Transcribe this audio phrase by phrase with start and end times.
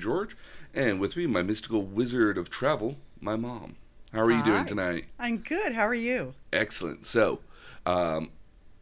[0.00, 0.36] George,
[0.74, 3.76] and with me, my mystical wizard of travel, my mom.
[4.12, 5.04] How are you doing tonight?
[5.18, 5.72] I'm good.
[5.74, 6.34] How are you?
[6.52, 7.06] Excellent.
[7.06, 7.40] So,
[7.86, 8.30] um,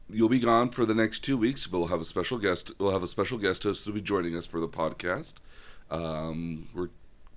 [0.09, 2.73] you'll be gone for the next two weeks, but we'll have a special guest.
[2.79, 5.35] We'll have a special guest host who'll be joining us for the podcast.
[5.91, 6.89] Um, we're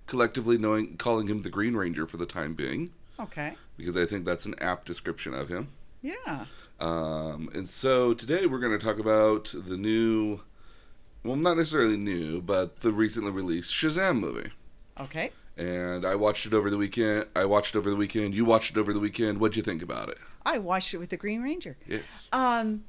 [0.07, 3.53] collectively knowing calling him the Green Ranger for the time being Okay.
[3.77, 5.69] because I think that's an apt description of him.
[6.01, 6.45] Yeah.
[6.79, 10.39] Um, and so today we're going to talk about the new,
[11.23, 14.51] well, not necessarily new, but the recently released Shazam movie.
[14.99, 15.31] Okay.
[15.57, 17.27] And I watched it over the weekend.
[17.35, 18.33] I watched it over the weekend.
[18.33, 19.39] You watched it over the weekend.
[19.39, 20.17] What'd you think about it?
[20.45, 21.77] I watched it with the Green Ranger.
[21.87, 22.29] Yes.
[22.31, 22.85] Um.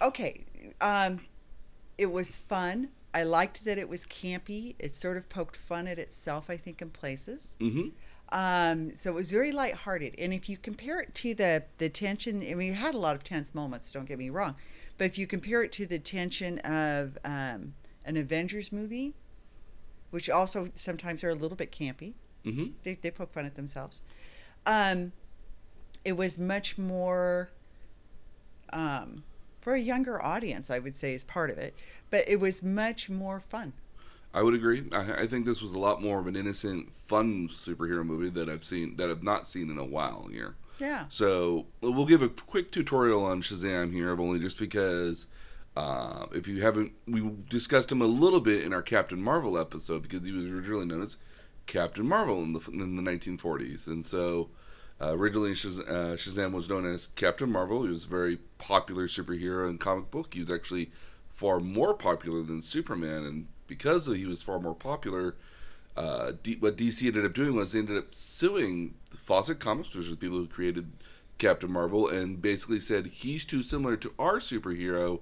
[0.00, 0.44] Okay.
[0.80, 1.20] Um,
[1.98, 2.88] it was fun.
[3.14, 4.74] I liked that it was campy.
[4.78, 7.56] It sort of poked fun at itself, I think, in places.
[7.60, 7.88] Mm-hmm.
[8.32, 10.14] Um, so it was very lighthearted.
[10.16, 13.14] And if you compare it to the the tension, I mean, it had a lot
[13.14, 13.90] of tense moments.
[13.90, 14.56] Don't get me wrong,
[14.98, 19.14] but if you compare it to the tension of um, an Avengers movie,
[20.10, 22.72] which also sometimes are a little bit campy, Mm-hmm.
[22.82, 24.00] they, they poke fun at themselves.
[24.66, 25.12] Um,
[26.04, 27.50] it was much more
[28.72, 29.22] um,
[29.60, 31.74] for a younger audience, I would say, is part of it.
[32.10, 33.74] But it was much more fun.
[34.34, 34.84] I would agree.
[34.92, 38.48] I, I think this was a lot more of an innocent, fun superhero movie that
[38.48, 40.56] I've seen that I've not seen in a while here.
[40.78, 41.04] Yeah.
[41.08, 45.26] So we'll give a quick tutorial on Shazam here, only just because
[45.76, 50.02] uh, if you haven't, we discussed him a little bit in our Captain Marvel episode
[50.02, 51.16] because he was originally known as
[51.66, 54.48] Captain Marvel in the in the 1940s, and so
[55.00, 57.84] uh, originally uh, Shazam was known as Captain Marvel.
[57.84, 60.34] He was a very popular superhero in comic book.
[60.34, 60.90] He was actually
[61.30, 65.34] far more popular than Superman, and because he was far more popular,
[65.96, 70.04] uh, D- what DC ended up doing was they ended up suing Fawcett Comics, which
[70.04, 70.92] is the people who created
[71.38, 75.20] Captain Marvel, and basically said he's too similar to our superhero.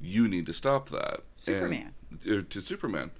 [0.00, 1.20] You need to stop that.
[1.36, 1.94] Superman.
[2.24, 3.10] And, uh, to Superman,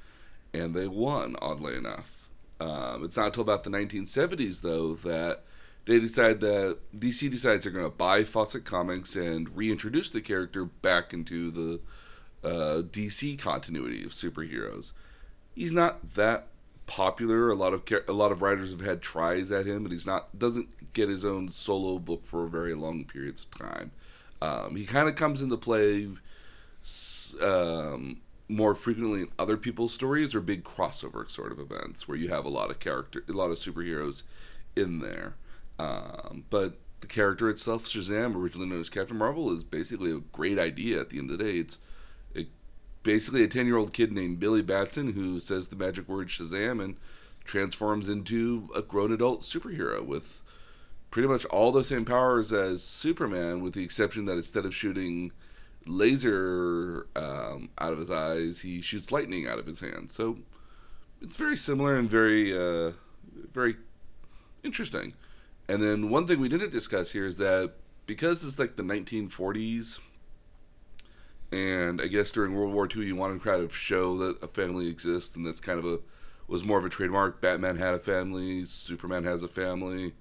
[0.53, 1.37] and they won.
[1.41, 2.29] Oddly enough,
[2.61, 5.45] um, it's not until about the 1970s though that
[5.87, 10.65] they decide that DC decides they're going to buy Fawcett Comics and reintroduce the character
[10.65, 11.81] back into the
[12.47, 14.93] uh, DC continuity of superheroes.
[15.55, 16.49] He's not that
[16.91, 17.51] popular.
[17.51, 20.37] A lot of a lot of writers have had tries at him, but he's not
[20.37, 23.93] doesn't get his own solo book for very long periods of time.
[24.43, 26.09] Um, he kind of comes into play
[27.41, 32.29] um, more frequently in other people's stories or big crossover sort of events where you
[32.29, 34.25] have a lot of character, a lot of superheroes
[34.75, 35.37] in there.
[35.79, 40.59] Um, but the character itself, Shazam, originally known as Captain Marvel, is basically a great
[40.59, 41.01] idea.
[41.01, 41.81] At the end of the day, it's it,
[43.03, 46.97] basically a ten-year-old kid named Billy Batson who says the magic word Shazam and
[47.45, 50.43] transforms into a grown adult superhero with
[51.11, 55.33] pretty much all the same powers as Superman, with the exception that instead of shooting
[55.87, 60.15] laser um, out of his eyes, he shoots lightning out of his hands.
[60.15, 60.39] So
[61.21, 62.93] it's very similar and very, uh,
[63.53, 63.77] very
[64.63, 65.15] interesting.
[65.69, 67.73] And then one thing we didn't discuss here is that
[68.07, 69.99] because it's like the 1940s,
[71.53, 74.49] and I guess during World War II, you wanted to kind of show that a
[74.49, 75.99] family exists, and that's kind of a
[76.47, 77.41] was more of a trademark.
[77.41, 80.15] Batman had a family, Superman has a family.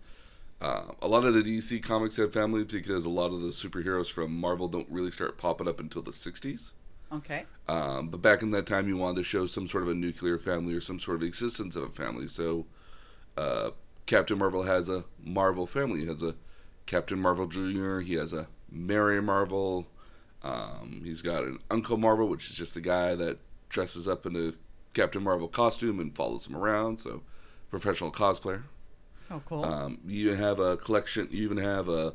[0.61, 4.11] Uh, a lot of the DC comics have families because a lot of the superheroes
[4.11, 6.71] from Marvel don't really start popping up until the 60s.
[7.11, 7.45] Okay.
[7.67, 10.37] Um, but back in that time, you wanted to show some sort of a nuclear
[10.37, 12.27] family or some sort of existence of a family.
[12.27, 12.65] So
[13.37, 13.71] uh,
[14.05, 16.01] Captain Marvel has a Marvel family.
[16.01, 16.35] He has a
[16.85, 19.87] Captain Marvel Jr., he has a Mary Marvel.
[20.43, 24.35] Um, he's got an Uncle Marvel, which is just a guy that dresses up in
[24.35, 24.53] a
[24.93, 26.99] Captain Marvel costume and follows him around.
[26.99, 27.23] So
[27.69, 28.63] professional cosplayer.
[29.31, 29.63] Oh, cool.
[29.63, 31.27] Um, you have a collection.
[31.31, 32.13] You even have a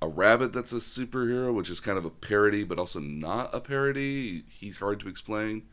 [0.00, 3.60] a rabbit that's a superhero, which is kind of a parody, but also not a
[3.60, 4.44] parody.
[4.48, 5.64] He's hard to explain.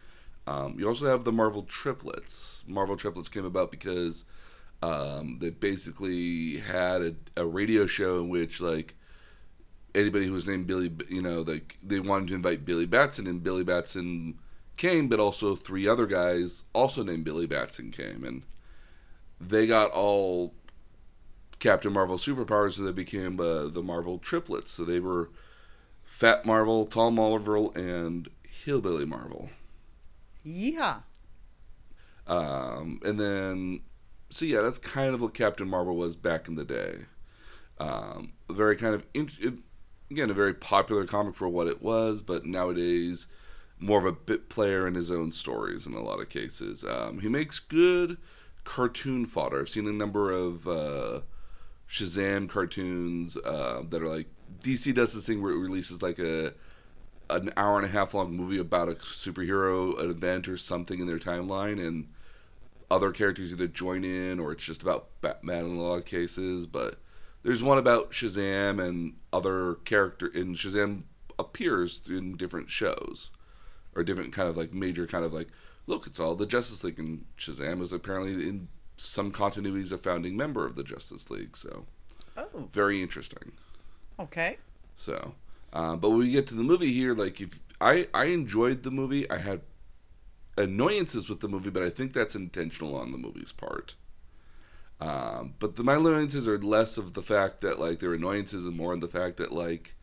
[0.48, 2.64] Um, you also have the Marvel triplets.
[2.68, 4.26] Marvel triplets came about because
[4.82, 8.96] um, they basically had a, a radio show in which like
[9.96, 13.44] anybody who was named Billy, you know, like they wanted to invite Billy Batson, and
[13.44, 14.38] Billy Batson
[14.78, 18.44] came, but also three other guys also named Billy Batson came, and
[19.40, 20.54] they got all
[21.60, 24.72] Captain Marvel superpowers, so they became uh, the Marvel triplets.
[24.72, 25.30] So they were
[26.04, 29.50] Fat Marvel, Tall Marvel, and Hillbilly Marvel.
[30.44, 31.00] yeah.
[32.28, 33.82] Um, and then,
[34.30, 37.06] so yeah, that's kind of what Captain Marvel was back in the day.
[37.80, 39.62] Um, very kind of, in,
[40.10, 43.28] again, a very popular comic for what it was, but nowadays,
[43.80, 46.84] more of a bit player in his own stories in a lot of cases.
[46.84, 48.18] Um, he makes good
[48.64, 49.60] cartoon fodder.
[49.60, 51.22] I've seen a number of uh,
[51.90, 54.28] Shazam cartoons uh, that are like
[54.64, 56.54] DC does this thing where it releases like a
[57.30, 61.08] an hour and a half long movie about a superhero an event or something in
[61.08, 62.08] their timeline and
[62.92, 66.68] other characters either join in or it's just about Batman in a lot of cases
[66.68, 67.00] but
[67.46, 71.04] there's one about Shazam and other character in Shazam
[71.38, 73.30] appears in different shows
[73.96, 75.50] or different kind of like major kind of like
[75.86, 80.36] look it's all the Justice League and Shazam is apparently in some continuities a founding
[80.36, 81.86] member of the Justice League so
[82.38, 83.52] Oh, very interesting
[84.20, 84.58] okay.
[84.98, 85.36] so,
[85.72, 88.92] uh, but when we get to the movie here, like if I I enjoyed the
[88.92, 89.62] movie, I had
[90.58, 93.96] annoyances with the movie, but I think that's intentional on the movie's part.
[95.02, 98.78] Um, but the, my annoyances are less of the fact that like they're annoyances and
[98.78, 99.96] more on the fact that like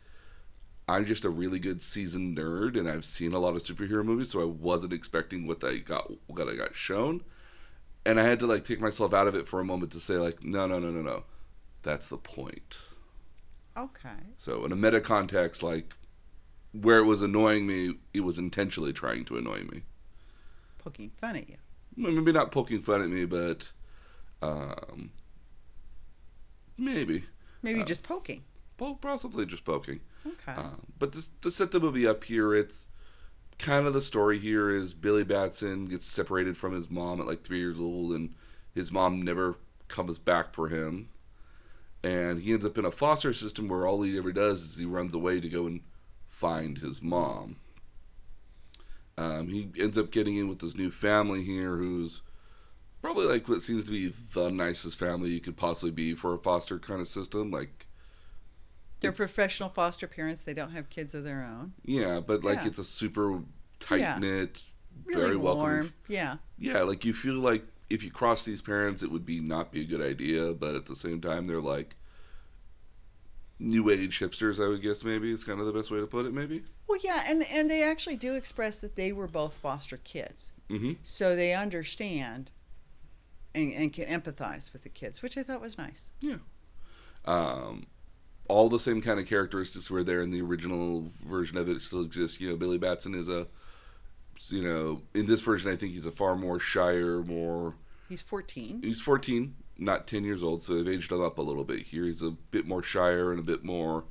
[0.89, 4.31] I'm just a really good seasoned nerd and I've seen a lot of superhero movies,
[4.31, 7.23] so I wasn't expecting what I got what I got shown,
[8.05, 10.15] and I had to like take myself out of it for a moment to say
[10.15, 11.25] like no no no no no,
[11.83, 12.79] that's the point.
[13.77, 14.11] Okay.
[14.37, 15.94] So in a meta context, like
[16.73, 19.83] where it was annoying me, it was intentionally trying to annoy me.
[20.79, 21.56] Poking fun at you.
[21.97, 23.71] Maybe not poking fun at me, but
[24.43, 25.11] um,
[26.77, 27.25] maybe,
[27.62, 28.43] Maybe Uh, just poking.
[28.79, 30.00] well, possibly just poking.
[30.27, 30.53] Okay.
[30.53, 32.87] Um, but to, to set the movie up here, it's
[33.59, 37.43] kind of the story here is Billy Batson gets separated from his mom at like
[37.44, 38.35] three years old, and
[38.75, 39.56] his mom never
[39.89, 41.09] comes back for him.
[42.03, 44.85] And he ends up in a foster system where all he ever does is he
[44.87, 45.83] runs away to go and
[46.29, 47.56] find his mom.
[49.17, 52.23] Um, he ends up getting in with this new family here who's
[53.02, 56.38] probably like what seems to be the nicest family you could possibly be for a
[56.38, 57.50] foster kind of system.
[57.50, 57.87] Like,
[59.00, 60.43] They're professional foster parents.
[60.43, 61.72] They don't have kids of their own.
[61.84, 62.66] Yeah, but like Yeah.
[62.69, 63.40] it's a super
[63.81, 64.62] tight knit,
[65.04, 65.93] Really very warm.
[66.06, 66.37] Yeah.
[66.58, 69.81] Yeah, like you feel like if you cross these parents, it would be not be
[69.82, 71.96] a good idea, but at the same time, they're like
[73.58, 74.62] new age hipsters.
[74.64, 76.32] I would guess maybe is kind of the best way to put it.
[76.32, 76.62] Maybe.
[76.88, 80.93] Well, yeah, and and they actually do express that they were both foster kids, Mm-hmm.
[81.02, 82.50] so they understand
[83.54, 86.10] and, and can empathize with the kids, which I thought was nice.
[87.25, 87.87] Um,
[88.49, 91.76] all the same kind of characteristics were there in the original version of it.
[91.76, 92.40] It still exists.
[92.40, 93.46] You know, Billy Batson is a,
[94.49, 97.75] you know, in this version, I think he's a far more shyer, more
[98.08, 98.82] He's 14.
[98.82, 102.05] he's 14 not 10 years old so they've aged him up a little bit here
[102.05, 104.05] he's a bit more shyer and a bit more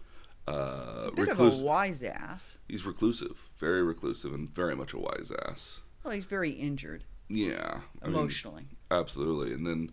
[0.47, 2.57] uh a bit reclus- of a wise ass.
[2.67, 7.81] he's reclusive very reclusive and very much a wise ass Well, he's very injured yeah
[8.01, 8.65] I mean, emotionally.
[8.91, 9.91] Absolutely and then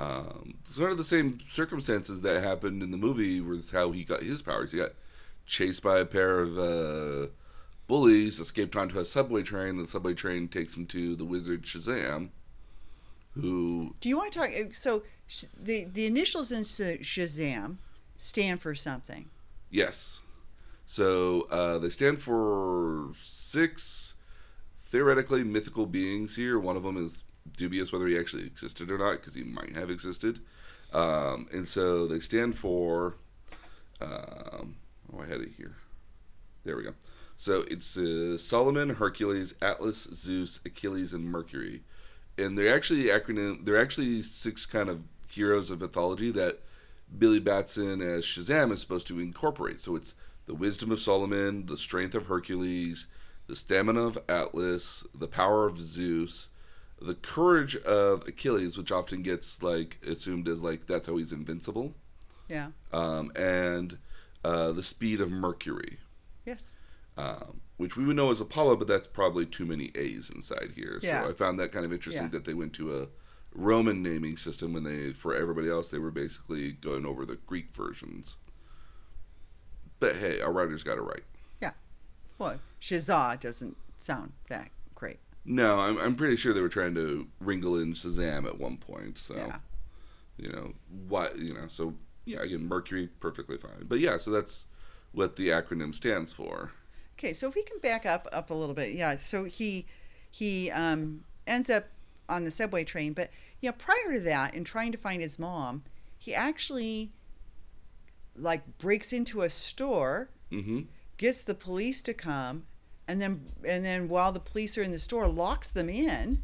[0.00, 4.22] um sort of the same circumstances that happened in the movie was how he got
[4.22, 4.92] his powers he got
[5.46, 7.26] chased by a pair of uh
[7.86, 12.28] bullies escaped onto a subway train the subway train takes him to the wizard shazam
[13.34, 14.50] who Do you want to talk?
[14.50, 17.76] uh, So sh- the the initials in Sh- Shazam
[18.16, 19.26] stand for something.
[19.70, 20.20] Yes.
[20.86, 24.14] So uh, they stand for six
[24.90, 26.58] theoretically mythical beings here.
[26.58, 27.22] One of them is
[27.56, 30.40] dubious whether he actually existed or not because he might have existed.
[30.92, 33.16] Um, and so they stand for.
[34.00, 34.76] Um,
[35.12, 35.76] oh, I had it here.
[36.64, 36.94] There we go.
[37.36, 41.82] So it's uh, Solomon, Hercules, Atlas, Zeus, Achilles, and Mercury,
[42.36, 43.64] and they're actually acronym.
[43.64, 46.60] They're actually six kind of heroes of mythology that
[47.16, 49.80] Billy Batson as Shazam is supposed to incorporate.
[49.80, 50.14] So it's
[50.46, 53.06] the wisdom of Solomon, the strength of Hercules,
[53.46, 56.48] the stamina of Atlas, the power of Zeus,
[57.00, 61.94] the courage of Achilles, which often gets like assumed as like that's how he's invincible,
[62.48, 62.68] Yeah.
[62.92, 63.98] um, and
[64.44, 65.98] uh, the speed of Mercury,
[66.46, 66.74] Yes.
[67.16, 70.98] um, which we would know as Apollo, but that's probably too many A's inside here.
[71.02, 71.22] Yeah.
[71.24, 72.30] So I found that kind of interesting Yeah.
[72.30, 73.08] that they went to a
[73.52, 77.74] Roman naming system when they, for everybody else, they were basically going over the Greek
[77.74, 78.36] versions.
[79.98, 81.24] But hey, our writers got it right.
[81.60, 81.72] Yeah.
[82.38, 84.70] Well, Shazah doesn't sound that.
[85.44, 89.18] No, I'm, I'm pretty sure they were trying to wrinkle in Shazam at one point.
[89.18, 89.58] So, Yeah.
[90.36, 90.74] you know,
[91.08, 91.94] what, you know, so
[92.24, 93.84] yeah, again, Mercury, perfectly fine.
[93.88, 94.66] But yeah, so that's
[95.12, 96.70] what the acronym stands for.
[97.18, 99.16] Okay, so if we can back up up a little bit, yeah.
[99.16, 99.86] So he
[100.30, 101.86] he um, ends up
[102.28, 103.30] on the subway train, but
[103.60, 105.82] you know, prior to that, in trying to find his mom,
[106.18, 107.12] he actually
[108.36, 110.80] like breaks into a store, Mm-hmm.
[111.16, 112.64] gets the police to come,
[113.10, 116.40] and then and then while the police are in the store, locks them in,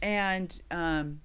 [0.00, 1.20] and um,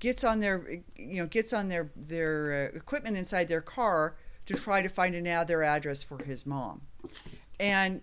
[0.00, 4.54] gets on their you know gets on their their uh, equipment inside their car to
[4.54, 6.82] try to find another address for his mom,
[7.60, 8.00] and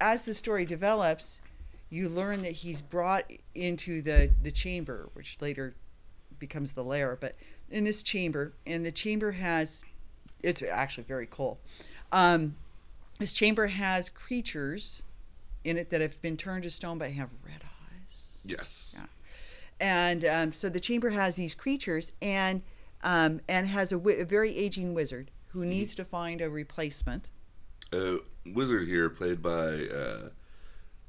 [0.00, 1.42] as the story develops,
[1.90, 5.74] you learn that he's brought into the the chamber, which later
[6.38, 7.18] becomes the lair.
[7.20, 7.36] But
[7.70, 9.84] in this chamber, and the chamber has,
[10.42, 11.60] it's actually very cool.
[12.10, 12.56] Um,
[13.22, 15.02] this chamber has creatures
[15.64, 18.36] in it that have been turned to stone but have red eyes.
[18.44, 18.96] Yes.
[18.98, 19.06] Yeah.
[19.80, 22.62] And um, so the chamber has these creatures and
[23.04, 27.30] um, and has a, wi- a very aging wizard who needs to find a replacement.
[27.92, 30.28] A wizard here, played by uh,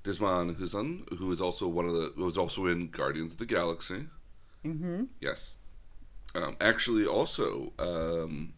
[0.03, 3.45] Disman Husan, who is also one of the who was also in Guardians of the
[3.45, 4.07] Galaxy.
[4.65, 5.03] Mm-hmm.
[5.19, 5.57] Yes.
[6.35, 8.53] Um, actually, also um,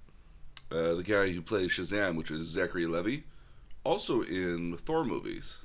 [0.71, 3.23] uh, the guy who plays Shazam, which is Zachary Levi,
[3.85, 5.59] also in Thor movies.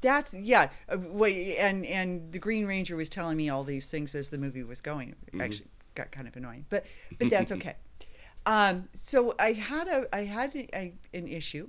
[0.00, 0.70] That's yeah.
[0.88, 4.38] Uh, wait, and and the Green Ranger was telling me all these things as the
[4.38, 5.14] movie was going.
[5.32, 5.42] Mhm.
[5.42, 6.84] Actually, got kind of annoying, but
[7.18, 7.76] but that's okay.
[8.46, 11.68] um, so I had a I had a, a, an issue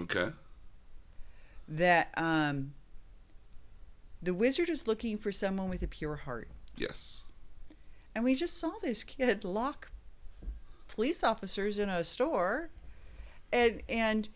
[0.00, 0.30] Okay.
[1.68, 2.72] that um,
[4.22, 7.22] the wizard is looking for someone with a pure heart, Yes.
[8.14, 9.90] and we just saw this kid lock
[10.88, 12.70] police officers in a store,
[13.52, 14.30] and and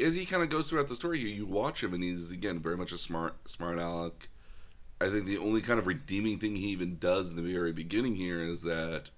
[0.00, 2.60] As he kind of goes throughout the story, here, you watch him, and he's again
[2.60, 4.28] very much a smart, smart aleck.
[5.00, 8.14] I think the only kind of redeeming thing he even does in the very beginning
[8.14, 9.10] here is that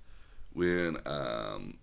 [0.53, 1.79] when um,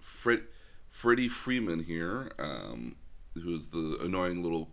[0.00, 0.42] Fred,
[0.90, 2.96] Freddie Freeman here, um,
[3.34, 4.68] who's the annoying little,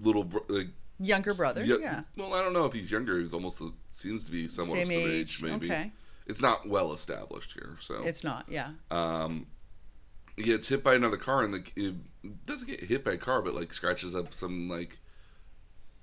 [0.00, 0.68] little like
[1.00, 3.18] younger brother, Yeah, yeah, Well, I don't know if he's younger.
[3.18, 5.66] He's almost the, seems to be somewhat same of age, age, maybe.
[5.66, 5.92] okay,
[6.26, 9.46] It's not well established here, so it's not, yeah, um,
[10.36, 11.94] he gets hit by another car, and the
[12.46, 14.98] doesn't get hit by a car, but like scratches up some like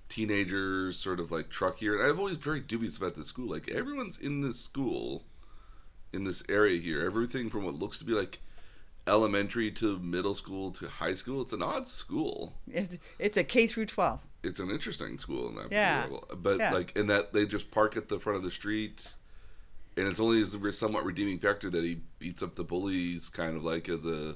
[0.09, 1.95] teenagers, sort of like truck here.
[1.97, 3.49] And I've always very dubious about this school.
[3.49, 5.23] Like everyone's in this school,
[6.11, 7.01] in this area here.
[7.05, 8.39] Everything from what looks to be like
[9.07, 11.41] elementary to middle school to high school.
[11.41, 12.53] It's an odd school.
[12.67, 14.21] it's it's a K through twelve.
[14.43, 16.01] It's an interesting school in that Yeah.
[16.03, 16.25] level.
[16.37, 16.73] But Yeah.
[16.73, 19.13] like in that they just park at the front of the street.
[19.97, 23.57] And it's only as a somewhat redeeming factor that he beats up the bullies, kind
[23.57, 24.35] of like as a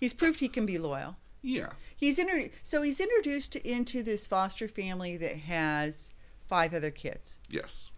[0.00, 1.16] He's proved he can be loyal.
[1.42, 6.10] Yeah, He's inter- so he's introduced into this foster family that has
[6.48, 7.38] five other kids.
[7.50, 7.90] yes,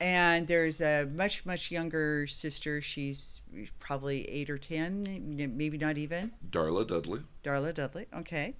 [0.00, 2.80] And there's a much, much younger sister.
[2.80, 3.40] She's
[3.78, 6.32] probably eight or 10, maybe not even.
[6.50, 7.20] Darla Dudley.
[7.44, 8.06] Darla Dudley.
[8.14, 8.54] Okay.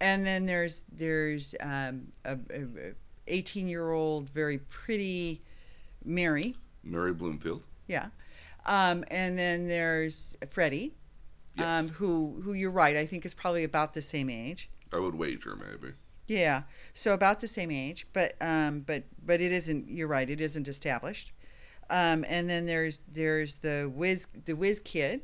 [0.00, 2.36] And then there's there's um, a
[3.26, 5.42] 18 year old, very pretty
[6.04, 6.56] Mary.
[6.84, 7.62] Mary Bromfield.
[7.86, 8.08] Yeah.
[8.66, 10.94] Um, and then there's Freddie,
[11.58, 14.70] Yes, um, who, who you're right, I think is probably about the same age.
[14.92, 15.94] I would wager maybe.
[16.26, 16.62] Yeah,
[16.94, 19.88] so about the same age, but um, but but it isn't.
[19.88, 20.28] You're right.
[20.28, 21.32] It isn't established.
[21.88, 25.22] Um, and then there's there's the whiz the whiz kid,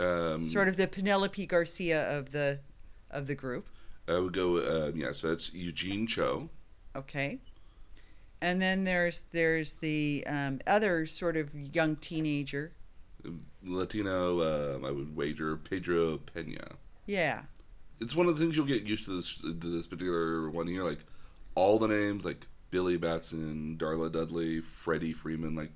[0.00, 2.58] Um, sort of the Penelope Garcia of the
[3.08, 3.68] of the group.
[4.08, 4.56] I would go.
[4.56, 6.48] Uh, yeah, so that's Eugene Choi.
[6.96, 7.38] Okay.
[8.40, 12.72] And then there's there's the um, other sort of young teenager.
[13.64, 14.42] Latino.
[14.76, 16.76] Um, I would wager Pedro Pena.
[17.06, 17.42] Yeah,
[18.00, 20.84] It's one of the things you'll get used to this to this particular one here.
[20.84, 21.04] Like
[21.54, 25.72] all the names, like Billy Batson, Darla Dudley, Freddie Freeman, like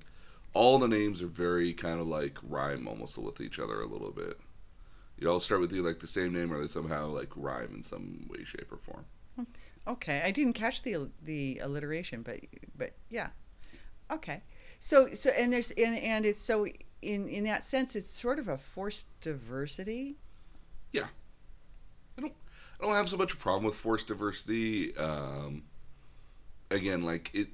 [0.53, 4.11] all the names are very kind of like rhyme almost with each other a little
[4.11, 4.39] bit.
[5.19, 7.83] You all start with the, like the same name, or they somehow like rhyme in
[7.83, 9.05] some way, shape, or form.
[9.87, 12.39] Okay, I didn't catch the the alliteration, but
[12.77, 13.29] but yeah,
[14.11, 14.41] okay.
[14.79, 16.67] So so and there's and and it's so
[17.01, 20.17] in in that sense it's sort of a forced diversity.
[20.91, 21.07] Yeah.
[22.17, 22.33] I don't
[22.79, 24.95] I don't have so much a problem with forced diversity.
[24.97, 25.63] Um,
[26.71, 27.47] again, like it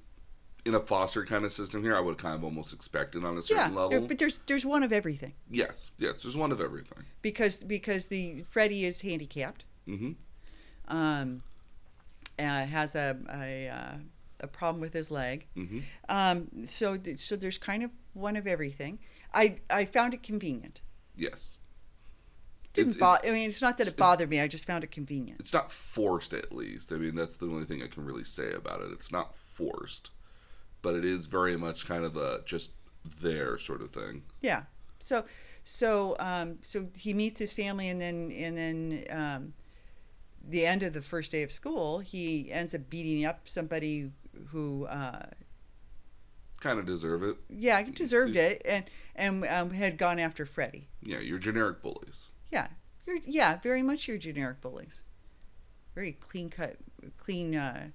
[0.65, 3.33] in a foster kind of system here, I would kind of almost expect it on
[3.33, 4.07] a Yeah, certain there, level.
[4.07, 7.03] but there's there's one of everything yes, yes, there's one of everything.
[7.21, 10.11] because because the Freddie is handicapped, Mm-hmm.
[10.87, 11.43] um,
[12.39, 13.95] uh, has a a uh,
[14.43, 15.47] a problem with his leg.
[15.55, 18.99] hmm Um, so th- so there's kind of one of everything.
[19.33, 20.81] I I found it convenient.
[21.15, 21.57] Yes.
[22.73, 24.39] Didn't It's- bo- I mean, it's not that it bothered me.
[24.39, 25.39] I just found it convenient.
[25.39, 26.91] It's not forced, at least.
[26.91, 28.91] I mean, that's the only thing I can really say about it.
[28.91, 30.09] It's not forced,
[30.81, 32.71] but it is very much kind of a just
[33.21, 34.23] there sort of thing.
[34.41, 34.63] Yeah.
[34.99, 35.25] So
[35.65, 39.53] so um, so he meets his family, and then and then um,
[40.45, 44.11] the end of the first day of school, he ends up beating up somebody
[44.49, 45.25] who uh,
[46.59, 47.35] Kind of deserve it.
[47.49, 48.85] yeah deserved it, and
[49.15, 50.87] and um, had gone after Freddie.
[51.01, 52.27] Yeah, you're generic bullies.
[52.51, 52.67] Yeah,
[53.05, 55.01] you're yeah very much your generic bullies.
[55.93, 56.77] Very clean cut,
[57.17, 57.89] clean uh,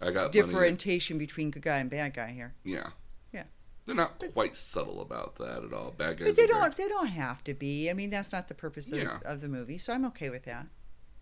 [0.00, 2.54] I got differentiation between good guy and bad guy here.
[2.64, 2.88] Yeah.
[3.32, 3.44] Yeah.
[3.84, 5.92] They're not quite subtle about that at all.
[5.96, 6.28] Bad guys.
[6.28, 6.74] But they don't.
[6.76, 7.88] They don't have to be.
[7.90, 9.18] I mean, that's not the purpose of, Yeah.
[9.24, 9.78] of the movie.
[9.78, 10.66] So I'm okay with that.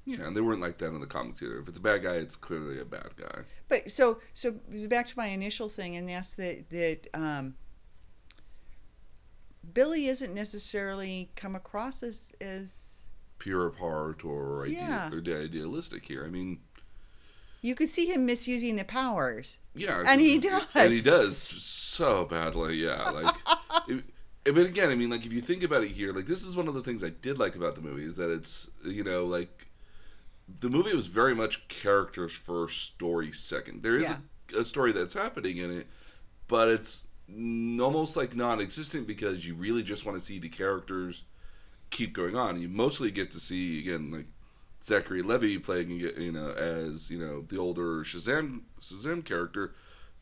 [0.06, 1.58] Yeah, and they weren't like that in the comics either.
[1.58, 3.42] If it's a bad guy, it's clearly a bad guy.
[3.68, 4.52] But so so
[4.88, 7.54] back to my initial thing, and that's that that um,
[9.72, 12.90] Billy isn't necessarily come across as as
[13.38, 16.24] Pure of heart or, idea, or idealistic here.
[16.24, 16.60] I mean,
[17.60, 19.58] you could see him misusing the powers.
[19.74, 21.50] yeah, And he does, and he does.
[21.50, 22.76] does so badly.
[22.76, 23.34] Yeah, like,
[23.88, 24.04] it,
[24.54, 26.68] but again, I mean, like if you think about it here, like this is one
[26.68, 29.66] of the things I did like about the movie is that it's you know like
[30.60, 33.82] the movie was very much characters first, story second.
[33.82, 34.18] There is Yeah.
[34.54, 35.86] a, a story that's happening in it,
[36.48, 37.04] but it's
[37.80, 41.24] almost like non-existent because you really just want to see the characters
[41.90, 42.60] keep going on.
[42.60, 44.26] You mostly get to see again like
[44.84, 49.72] Zachary Levi playing you know as you know the older Shazam Shazam character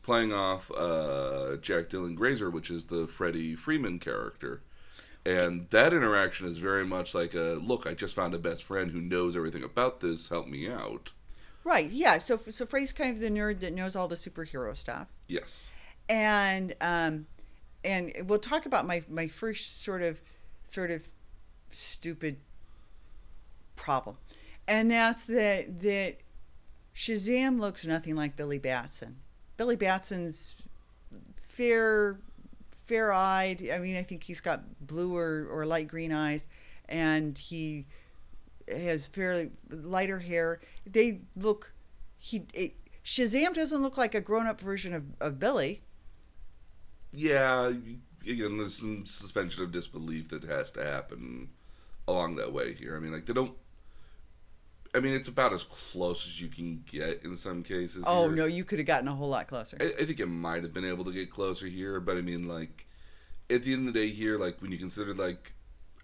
[0.03, 4.61] playing off uh, Jack Dylan Grazer, which is the Freddie Freeman character.
[5.25, 7.87] And that interaction is very much like a look.
[7.87, 10.27] I just found a best friend who knows everything about this.
[10.29, 11.11] Help me out.
[11.63, 11.89] Right.
[11.89, 12.17] Yeah.
[12.17, 15.07] So so Freddy's kind of the nerd that knows all the superhero stuff.
[15.27, 15.71] Yes.
[16.09, 17.27] and um,
[17.85, 20.21] and we'll talk about my my first sort of
[20.65, 21.07] sort of
[21.71, 22.37] stupid
[23.75, 24.17] problem,
[24.67, 26.17] and that's that that
[26.95, 29.17] Shazam looks nothing like Billy Batson.
[29.57, 30.55] Billy Batson's
[31.41, 32.19] fair
[32.93, 33.67] fair eyed.
[33.73, 36.45] I mean, I think he's got blue or, or light green eyes,
[36.87, 37.87] and he
[38.67, 40.61] has fairly lighter hair.
[40.85, 41.73] They look
[42.19, 45.81] he it, Shazam doesn't look like a grown up version of, of Billy.
[47.11, 47.73] Yeah.
[48.25, 51.49] Again, there's some suspension of disbelief that has to happen
[52.07, 52.95] along that way here.
[52.95, 53.53] I mean, like they don't.
[54.95, 58.03] I mean, it's about as close as you can get in some cases.
[58.05, 58.35] Oh here.
[58.35, 59.77] no, you could have gotten a whole lot closer.
[59.79, 62.47] I, I think it might have been able to get closer here, but I mean,
[62.47, 62.85] like,
[63.49, 65.53] at the end of the day, here, like, when you consider like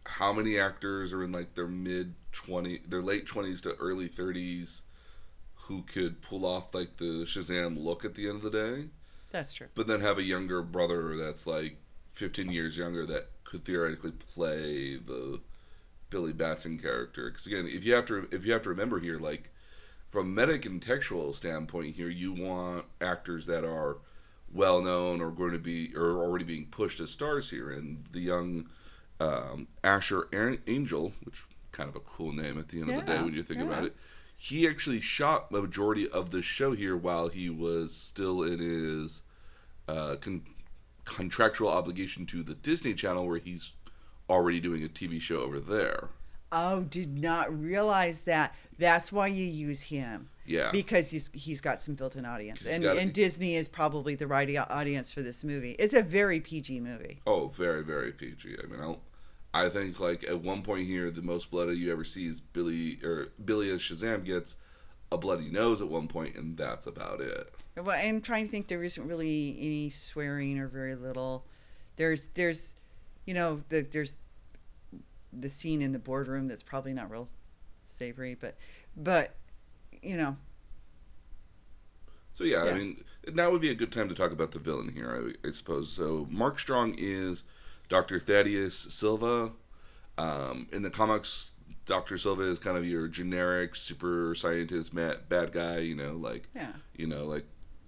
[0.05, 4.81] how many actors are in like their mid twenty, their late twenties to early thirties,
[5.53, 8.85] who could pull off like the Shazam look at the end of the day,
[9.31, 9.67] That's true.
[9.75, 11.77] but then have a younger brother that's like
[12.13, 15.39] fifteen years younger that could theoretically play the
[16.09, 17.29] Billy Batson character.
[17.29, 19.49] Because again, if you have to, if you have to remember here, like
[20.09, 23.97] from a meta-contextual standpoint here, you want actors that are
[24.53, 27.69] well known or going to be or already being pushed as stars here.
[27.71, 28.69] And the young
[29.19, 31.35] um, Asher An- Angel, which
[31.71, 33.67] kind of a cool name at the end of the day when you think yeah.
[33.67, 33.95] about it,
[34.35, 39.21] he actually shot the majority of the show here while he was still in his
[39.87, 40.45] uh, con-
[41.05, 43.73] contractual obligation to the Disney Channel, where he's
[44.29, 46.09] already doing a TV show over there.
[46.51, 48.55] Oh, did not realize that.
[48.77, 50.71] That's why you use him Yeah.
[50.71, 54.49] because he's he's got some built-in audience, and got- and Disney is probably the right
[54.57, 55.71] audience for this movie.
[55.73, 57.21] It's a very PG movie.
[57.27, 58.57] Oh, very, very PG.
[58.63, 58.97] I mean,
[59.53, 62.39] I, I think like at one point here, the most bloody you ever see is
[62.41, 64.55] Billy or Billy as Shazam gets
[65.11, 67.53] a bloody nose at one point, and that's about it.
[67.77, 68.67] Well, I'm trying to think.
[68.67, 71.45] There isn't really any swearing or very little.
[71.95, 72.73] There's there's,
[73.25, 74.17] you know, the, there's
[75.31, 77.29] the scene in the boardroom that's probably not real
[77.87, 78.55] savory, but
[78.95, 79.35] but
[80.01, 80.37] you know,
[82.37, 82.71] So yeah, Yeah.
[82.71, 83.03] I mean,
[83.33, 85.91] now would be a good time to talk about the villain here, I, I suppose.
[85.91, 87.43] So Mark Strong is
[87.89, 89.51] Doctor Thaddeus Silva.
[90.17, 91.53] Um, in the comics,
[91.85, 95.79] Doctor Silva is kind of your generic super scientist, mad, bad guy.
[95.79, 96.73] You know, like yeah.
[96.95, 97.45] you know, like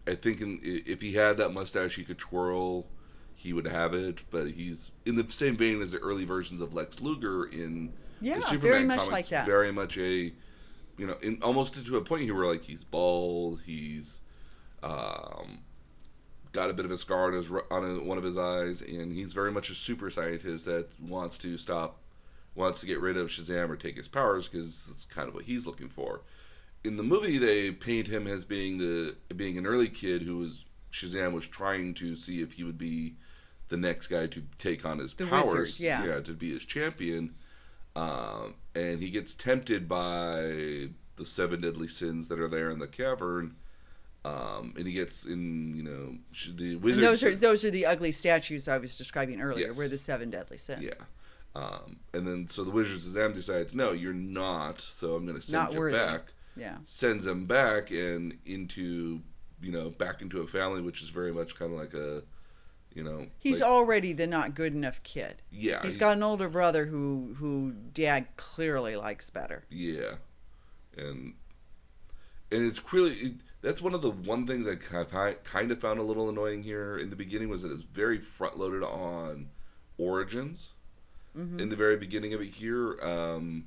[0.08, 2.88] I think in, if he had that mustache he could twirl,
[3.42, 4.22] he would have it.
[4.30, 8.36] But he's in the same vein as the early versions of Lex Luthor in Yeah,
[8.36, 9.46] the Superman very much comics, like that.
[9.46, 10.32] Very much a,
[10.98, 14.20] you know, in almost to a point here where like he's bald, he's
[14.84, 15.60] um,
[16.52, 19.12] got a bit of a scar on his on a, one of his eyes, and
[19.12, 21.98] he's very much a super scientist that wants to stop,
[22.54, 25.46] wants to get rid of Shazam or take his powers because that's kind of what
[25.46, 26.22] he's looking for.
[26.84, 30.66] In the movie, they paint him as being the being an early kid who was
[30.92, 33.16] Shazam was trying to see if he would be
[33.72, 36.06] the next guy to take on his The powers, wizard, yeah.
[36.06, 37.34] yeah, to be his champion.
[37.96, 42.88] Um, and he gets tempted by the seven deadly sins that are there in the
[42.88, 43.56] cavern.
[44.24, 46.16] Um, and he gets in, you know,
[46.56, 47.04] the wizard.
[47.04, 49.68] those are those are the ugly statues I was describing earlier.
[49.70, 49.78] Yes.
[49.78, 50.84] Were the seven deadly sins.
[50.84, 50.92] yeah.
[51.56, 54.80] Um, and then so the wizard Shazam decides, no, you're not.
[54.82, 55.98] So I'm going to send Not you worthy.
[55.98, 56.34] back.
[56.56, 56.76] Yeah.
[56.84, 59.22] Sends him back and into,
[59.62, 62.22] you know, back into a family, which is very much kind of like a,
[62.94, 65.42] you know, He's like- already the not good enough kid.
[65.52, 69.64] yeah, He's got an older brother who who dad clearly likes better.
[69.70, 70.16] Yeah,
[70.98, 71.34] and
[72.52, 76.04] and it's really it, that's one of the one things I kind of, found a
[76.04, 79.50] little annoying here in the beginning was that it's very front loaded on
[79.98, 80.72] origins
[81.36, 83.00] hmm in the very beginning of it here.
[83.02, 83.66] Um,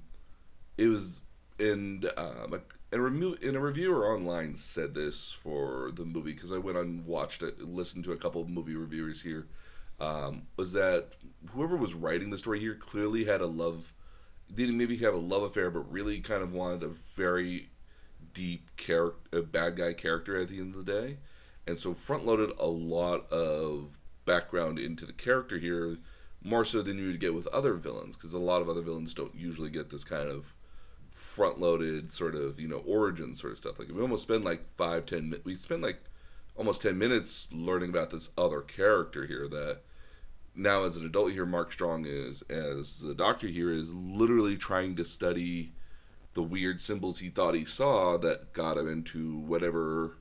[0.76, 1.20] it was
[1.58, 2.60] and um,
[2.92, 6.78] a, a remo- and a reviewer online said this for the movie because I went
[6.78, 9.46] and watched it, listened to a couple of movie reviewers here.
[10.00, 11.12] Um, was that
[11.50, 13.92] whoever was writing the story here clearly had a love,
[14.52, 17.70] didn't maybe have a love affair, but really kind of wanted a very
[18.32, 21.18] deep character, a bad guy character at the end of the day,
[21.66, 25.98] and so front loaded a lot of background into the character here,
[26.42, 29.14] more so than you would get with other villains, because a lot of other villains
[29.14, 30.52] don't usually get this kind of
[31.14, 33.78] front loaded sort of you know origin sort of stuff.
[33.78, 36.02] Like we almost spend like five ten mi- we spend like
[36.56, 39.78] almost ten minutes learning about this other character here that
[40.56, 44.96] now as an adult here Mark Strong is as the doctor here is literally trying
[44.96, 45.72] to study
[46.34, 50.16] the weird symbols he thought he saw that got him into whatever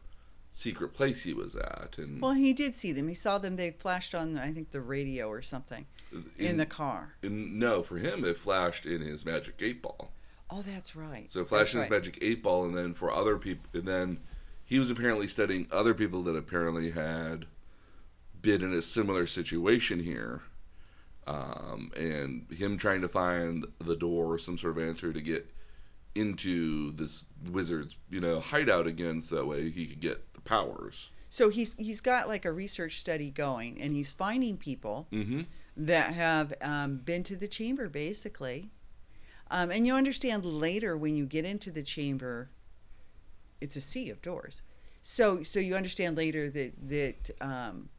[0.51, 3.07] secret place he was at and Well, he did see them.
[3.07, 3.55] He saw them.
[3.55, 7.15] They flashed on, I think, the radio or something uh, in, the car.
[7.23, 10.11] in- no for him it flashed in his magic eight ball
[10.49, 11.31] Oh, that's right.
[11.31, 11.97] So Flash That's and his right.
[11.97, 14.19] magic eight ball, and then for other people, and then
[14.65, 17.45] he was apparently studying other people that apparently had
[18.41, 20.41] been in a similar situation here,
[21.25, 25.49] um, and him trying to find the door some sort of answer to get
[26.15, 31.09] into this wizard's, you know, hideout again, so that way he could get the powers.
[31.29, 35.41] So he's he's got like a research study going, and he's finding people Mm-hmm.
[35.77, 38.69] that have um, been to the chamber, basically.
[39.53, 42.49] Um, and you understand later when you get into the chamber,
[43.61, 44.63] it's a sea of doors.
[45.03, 47.89] So so you understand later that that um,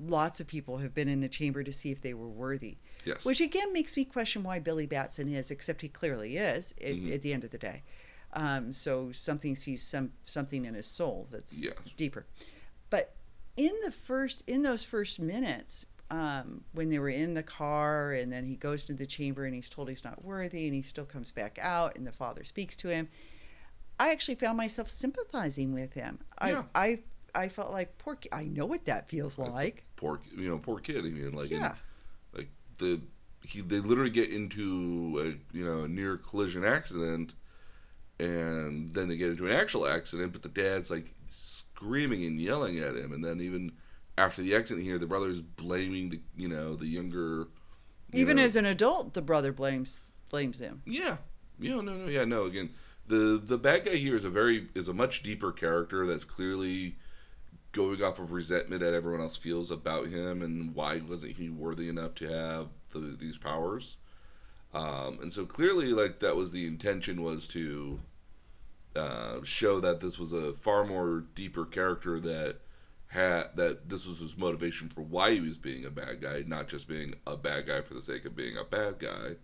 [0.00, 2.78] lots of people have been in the chamber to see if they were worthy.
[3.04, 3.22] Yes.
[3.26, 7.12] Which again makes me question why Billy Batson is, except he clearly is at, Mhm.
[7.14, 7.82] at the end of the day.
[8.32, 11.74] Um, so something sees some something in his soul that's Yes.
[11.98, 12.24] deeper.
[12.88, 13.14] But
[13.58, 18.32] in the first in those first minutes, um, when they were in the car, and
[18.32, 21.04] then he goes to the chamber and he's told he's not worthy, and he still
[21.04, 23.08] comes back out, and the father speaks to him.
[23.98, 26.18] I actually found myself sympathizing with him.
[26.44, 26.64] Yeah.
[26.74, 26.98] I I
[27.44, 28.16] I felt like poor.
[28.16, 29.84] ki- I know what that feels That's like.
[29.96, 30.98] poor, you know, poor kid.
[30.98, 31.74] I mean, like, in- Yeah.
[32.32, 32.48] like
[32.78, 33.00] the
[33.42, 37.34] he they literally get into a you know a near collision accident
[38.18, 42.78] and then they get into an actual accident but the dad's like screaming and yelling
[42.78, 43.72] at him and then even
[44.16, 47.48] after the accident here the brother's blaming the you know the younger
[48.12, 50.00] you Even know- as an adult, the brother blames
[50.30, 50.82] blames him.
[50.86, 51.16] yeah
[51.58, 52.70] yeah no no yeah no again
[53.06, 56.96] the the bad guy here is a very is a much deeper character that's clearly
[57.72, 61.88] going off of resentment that everyone else feels about him and why wasn't he worthy
[61.88, 63.96] enough to have the, these powers
[64.72, 67.98] um, and so clearly like that was the intention was to
[68.96, 72.56] uh, show that this was a far more deeper character that
[73.08, 76.68] had that this was his motivation for why he was being a bad guy not
[76.68, 79.36] just being a bad guy for the sake of being a bad guy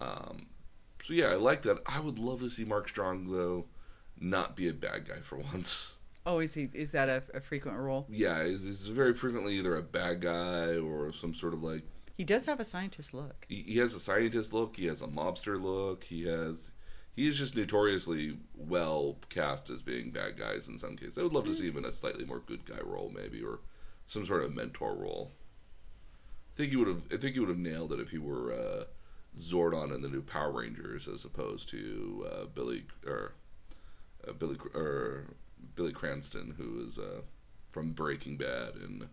[0.00, 0.46] um,
[1.02, 1.78] so yeah, I like that.
[1.86, 3.66] I would love to see Mark Strong though
[4.20, 5.92] not be a bad guy for once.
[6.26, 6.68] Oh, is he?
[6.74, 8.06] Is that a, a frequent role?
[8.10, 11.82] Yeah, he's he's very frequently either a bad guy or some sort of like
[12.16, 13.46] He does have a scientist look.
[13.48, 16.72] he, he has a scientist look, he has a mobster look, he has
[17.18, 21.18] he is just notoriously well cast as being bad guys in some cases.
[21.18, 23.58] I would love to see him in a slightly more good guy role maybe or
[24.06, 25.32] some sort of mentor role.
[26.54, 28.52] I think he would have I think he would have nailed it if he were
[28.52, 28.84] uh,
[29.40, 33.32] Zordon in the new Power Rangers as opposed to uh, Billy or
[34.28, 35.24] uh, Billy or
[35.74, 37.22] Billy Cranston who is uh,
[37.72, 39.08] from Breaking Bad and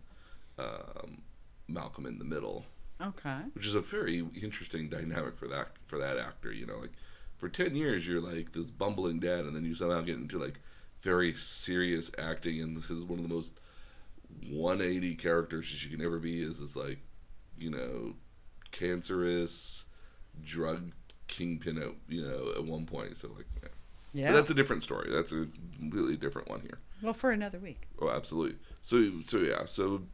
[0.60, 1.22] um,
[1.66, 2.66] Malcolm in the Middle
[3.02, 3.40] Okay.
[3.54, 6.52] which is a very interesting dynamic for that for that actor.
[6.52, 6.92] You know, like
[7.38, 10.60] for ten years you're like this bumbling dad, and then you somehow get into like
[11.02, 13.52] very serious acting, and this is one of the most
[14.50, 16.42] 180 characters that you can ever be.
[16.42, 16.98] Is this like,
[17.58, 18.14] you know,
[18.72, 19.84] cancerous
[20.44, 20.92] drug
[21.28, 23.16] kingpin at you know at one point.
[23.16, 23.68] So like, yeah.
[24.16, 24.28] Yeah.
[24.28, 25.10] But that's a different story.
[25.12, 25.46] That's a
[25.78, 26.78] completely different one here.
[27.02, 27.86] well, for another week.
[28.00, 28.56] Oh, absolutely.
[28.82, 30.04] So, so yeah, so,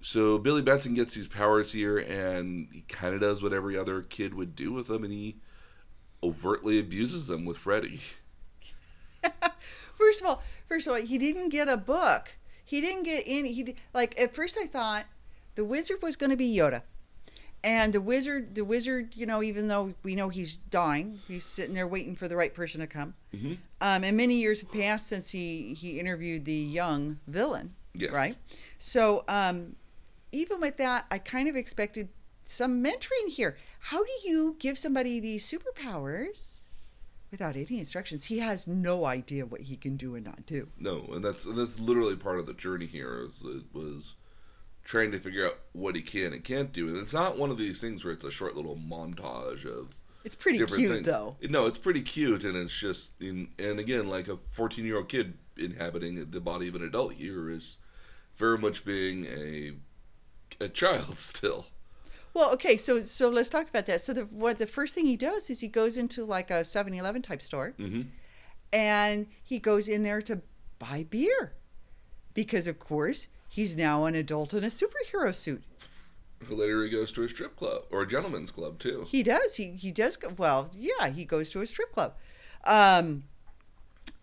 [0.00, 4.02] so Billy Batson gets these powers here, and he kind of does what every other
[4.02, 5.38] kid would do with them, and he
[6.22, 8.00] overtly abuses them with Freddy.
[9.94, 12.36] First of all, first of all, he didn't get a book.
[12.64, 13.52] He didn't get any.
[13.52, 15.04] He like at first I thought
[15.56, 16.82] the wizard was going to be Yoda,
[17.62, 21.74] and the wizard, the wizard, you know, even though we know he's dying, he's sitting
[21.74, 23.14] there waiting for the right person to come.
[23.34, 23.54] Mm-hmm.
[23.82, 27.74] Um, and many years have passed since he he interviewed the young villain.
[27.92, 28.12] Yes.
[28.12, 28.36] Right.
[28.78, 29.76] So um,
[30.32, 32.08] even with that, I kind of expected
[32.44, 33.56] some mentoring here.
[33.80, 36.60] How do you give somebody these superpowers
[37.30, 38.26] without any instructions?
[38.26, 40.68] He has no idea what he can do and not do.
[40.78, 43.26] No, and that's that's literally part of the journey here.
[43.26, 44.14] is- It was
[44.84, 47.58] trying to figure out what he can and can't do, and it's not one of
[47.58, 49.90] these things where it's a short little montage of
[50.24, 51.06] It's pretty cute things.
[51.06, 51.36] though.
[51.48, 55.08] No, it's pretty cute, and it's just in and again like a fourteen year old
[55.08, 57.76] kid inhabiting the body of an adult here is
[58.36, 59.72] very much being a
[60.60, 61.66] a child still.
[62.32, 64.00] Well, okay, so so let's talk about that.
[64.02, 67.22] So the what the first thing he does is he goes into like a 7-Eleven
[67.22, 68.02] type store hmm
[68.72, 70.42] and he goes in there to
[70.78, 71.54] buy beer.
[72.34, 75.64] Because of course, he's now an adult in a superhero suit.
[76.48, 79.06] Later, he goes to a strip club or a gentleman's club too.
[79.08, 79.56] He does.
[79.56, 82.14] He he does go well, yeah, he goes to a strip club.
[82.64, 83.24] Um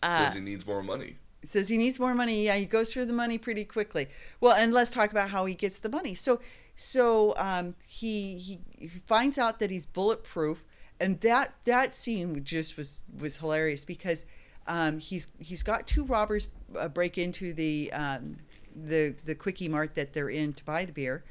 [0.02, 1.17] uh, Says he needs more money.
[1.46, 2.46] says he needs more money.
[2.46, 4.08] Yeah, he goes through the money pretty quickly.
[4.39, 6.13] Well, and let's talk about how he gets the money.
[6.13, 6.39] So,
[6.78, 10.63] so um, he, he he finds out that he's bulletproof,
[11.00, 14.26] and that that scene just was was hilarious because
[14.68, 18.38] um, he's he's got two robbers uh, break into the um,
[18.76, 21.24] the the quickie mart that they're in to buy the beer,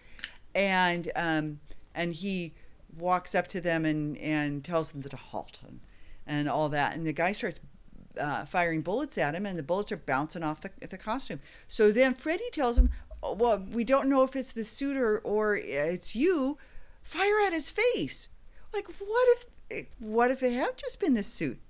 [0.53, 1.61] and um,
[1.95, 2.53] and he
[2.99, 5.79] walks up to them and and tells them to halt and
[6.27, 7.61] and all that, and the guy starts
[8.19, 11.41] uh, firing bullets at him, and the bullets are bouncing off the, the costume.
[11.69, 15.19] So then Freddy tells him, "Oh, "Well, we don't know if it's the suit or,
[15.19, 16.59] or it's you.
[17.03, 18.29] Fire at his face.
[18.73, 19.29] Like, what
[19.71, 21.61] if what if it had just been the suit?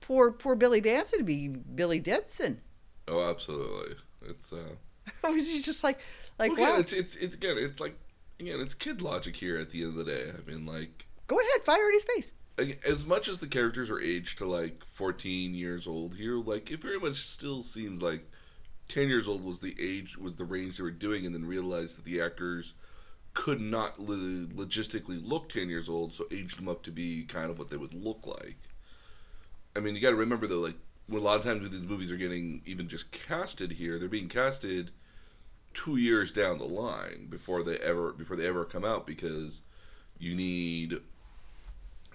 [0.00, 2.60] Poor poor Billy Banson to be Billy Denson.
[3.08, 3.96] Oh, absolutely.
[4.26, 4.74] It's uh.
[5.24, 5.98] was he just like
[6.38, 6.80] like well, again, wow?
[6.80, 7.96] it's it's it's again, it's like
[8.40, 9.58] again, it's kid logic here.
[9.58, 12.32] At the end of the day, I mean, like Go ahead, fire at his face.
[12.86, 16.82] as much as the characters are aged to like 14 years old here, like it
[16.82, 18.30] very much still seems like
[18.88, 21.96] 10 years old was the age was the range they were doing, and then realized
[21.96, 22.74] that the actors
[23.34, 27.50] could not lo- logistically look 10 years old, so aged them up to be kind
[27.50, 28.58] of what they would look like.
[29.74, 32.10] I mean, you got to remember though, like when a lot of times these movies
[32.10, 34.90] are getting even just casted here, they're being casted
[35.74, 39.62] two years down the line before they ever before they ever come out because
[40.18, 41.00] you need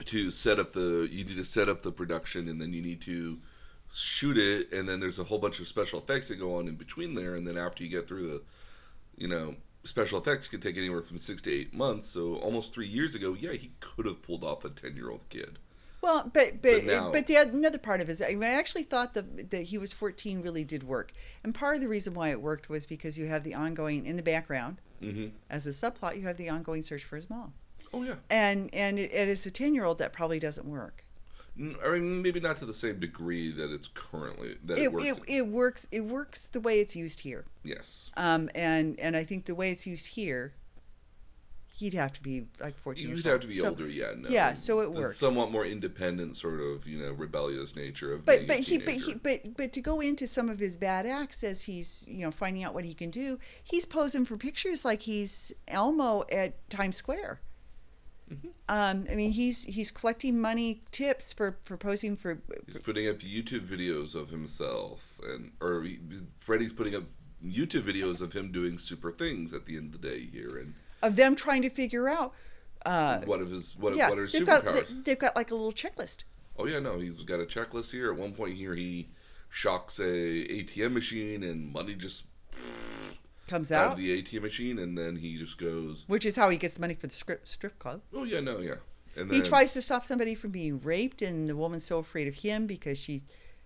[0.05, 3.01] to set up the you need to set up the production and then you need
[3.01, 3.39] to
[3.93, 6.75] shoot it and then there's a whole bunch of special effects that go on in
[6.75, 8.41] between there and then after you get through the
[9.15, 12.87] you know special effects can take anywhere from six to eight months so almost three
[12.87, 15.57] years ago yeah he could have pulled off a 10 year old kid
[16.01, 18.83] Well, but but But but, the another part of it is I, mean, I actually
[18.83, 21.11] thought that that he was 14 really did work,
[21.43, 24.15] and part of the reason why it worked was because you have the ongoing in
[24.15, 25.27] the background mm-hmm.
[25.49, 26.17] as a subplot.
[26.17, 27.53] You have the ongoing search for his mom,
[27.93, 31.03] oh yeah and and it, it is a 10 year old that probably doesn't work.
[31.83, 35.05] I mean maybe not to the same degree that it's currently that it, It, works
[35.05, 38.11] it, it works it works the way it's used here, yes.
[38.15, 40.53] Um, and and I think the way it's used here,
[41.77, 43.41] he'd have to be like 14 you'd years have old.
[43.41, 44.29] to be So- older yeah no.
[44.29, 45.17] yeah, so it The works.
[45.17, 49.13] somewhat more independent sort of you know rebellious nature of but but he but he
[49.15, 52.63] but but to go into some of his bad acts as he's you know finding
[52.63, 57.41] out what he can do he's posing for pictures like he's elmo at times square
[58.31, 58.49] Mhm.
[58.67, 63.19] um i mean he's he's collecting money tips for for posing for He's putting up
[63.19, 65.99] YouTube videos of himself, and or he,
[66.39, 67.03] Freddy's putting up
[67.45, 70.73] YouTube videos of him doing super things at the end of the day here, and
[71.01, 72.33] of them trying to figure out
[72.85, 74.87] uh what of his what, yeah what are his they've got superpowers?
[74.87, 76.23] they, they've got like a little checklist
[76.59, 78.11] oh yeah, no, he's got a checklist here.
[78.11, 79.09] At one point here, he
[79.49, 82.23] shocks a ATM machine, and money just
[83.47, 86.49] comes out out of the ATM machine, and then he just goes, which is how
[86.49, 88.75] he gets the money for the strip strip club oh yeah, no, yeah,
[89.15, 92.35] and he tries to stop somebody from being raped and the woman's so afraid of
[92.35, 93.23] him because she's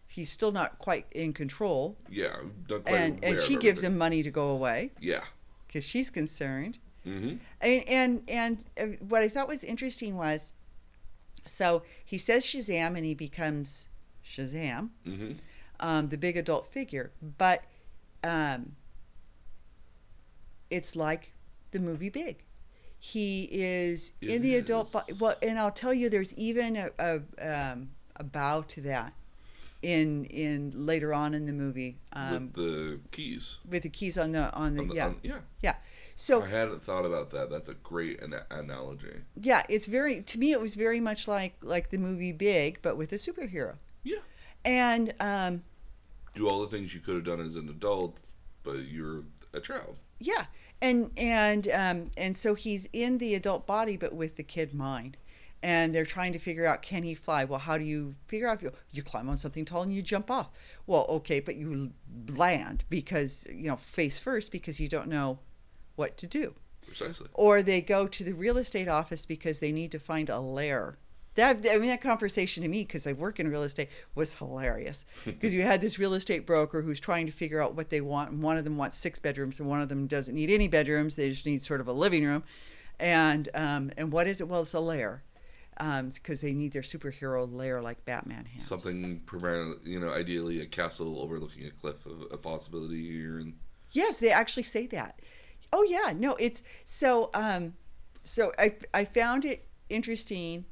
[0.08, 2.36] he's still not quite in control yeah,
[2.70, 5.22] not quite and and she gives him money to go away yeah,
[5.68, 6.78] because she's concerned.
[7.08, 7.36] mm-hmm.
[7.62, 10.52] And, and and uh, what I thought was interesting was,
[11.46, 13.90] so he says Shazam and he becomes
[14.26, 15.32] Shazam, Mm-hmm.
[15.80, 17.12] um, the big adult figure.
[17.22, 17.64] But
[18.24, 18.74] um,
[20.72, 21.34] it's like
[21.72, 22.44] the movie Big.
[22.98, 24.92] He is It in the adult.
[24.92, 25.20] Bo- is.
[25.20, 29.14] well, and I'll tell you, there's even a a, um, a bow to that
[29.82, 33.58] in in later on in the movie um, with the keys.
[33.68, 35.40] with the keys on the on the, on the- yeah on- yeah.
[35.62, 35.76] yeah.
[36.16, 37.50] So I hadn't thought about that.
[37.50, 39.22] That's a great an- analogy.
[39.42, 42.96] yeah, it's very to me it was very much like like the movie Big, but
[42.98, 43.76] with a superhero.
[44.04, 44.18] Yeah.
[44.64, 45.64] And um,
[46.36, 48.20] Do all the things you could have done as an adult,
[48.64, 49.96] but you're a child.
[50.22, 50.46] Yeah,
[50.82, 55.18] and and um, and so he's in the adult body, but with the kid mind.
[55.64, 57.44] And they're trying to figure out can he fly?
[57.44, 58.64] Well, how do you figure out?
[58.64, 60.50] You, you climb on something tall and you jump off.
[60.88, 61.92] Well, okay, but you
[62.28, 65.38] land because you know face first because you don't know
[65.96, 66.56] what to do.
[66.88, 67.30] Precisely.
[67.34, 70.98] or they go to the real estate office because they need to find a lair.
[71.36, 75.06] That I mean, that conversation to me, because I work in real estate, was hilarious.
[75.26, 78.32] Because you had this real estate broker who's trying to figure out what they want,
[78.32, 81.16] and one of them wants six bedrooms, and one of them doesn't need any bedrooms.
[81.16, 82.44] They just need sort of a living room,
[83.00, 84.48] and um, and what is it?
[84.48, 85.24] Well, it's a lair.
[85.78, 88.66] because they need their superhero lair like Batman has.
[88.68, 93.54] Something primarily, you know, ideally a castle overlooking a cliff, a, a possibility here, and
[93.92, 95.20] Yes, they actually say that.
[95.74, 97.30] Oh yeah, no, it's so.
[97.34, 97.74] Um,
[98.24, 100.66] so I I found it interesting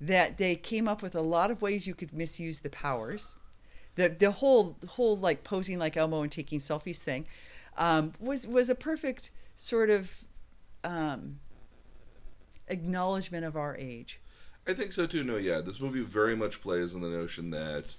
[0.00, 3.34] that they came up with a lot of ways you could misuse the powers.
[3.96, 7.26] The the whole whole like posing like Elmo and taking selfies thing
[7.76, 10.24] um, was was a perfect sort of
[10.84, 11.40] um,
[12.68, 14.20] acknowledgement of our age.
[14.66, 15.24] I think so too.
[15.24, 17.96] No, yeah, this movie very much plays on the notion that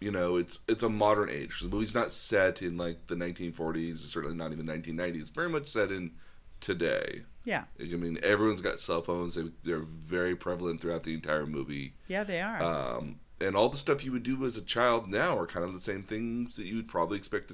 [0.00, 1.60] you know it's it's a modern age.
[1.60, 5.20] The movie's not set in like the 1940s, certainly not even 1990s.
[5.20, 6.12] It's very much set in
[6.60, 7.22] today.
[7.44, 9.34] Yeah, I mean, everyone's got cell phones.
[9.34, 11.94] They, they're very prevalent throughout the entire movie.
[12.06, 12.62] yeah, they are.
[12.62, 15.72] Um, and all the stuff you would do as a child now are kind of
[15.72, 17.52] the same things that you would probably expect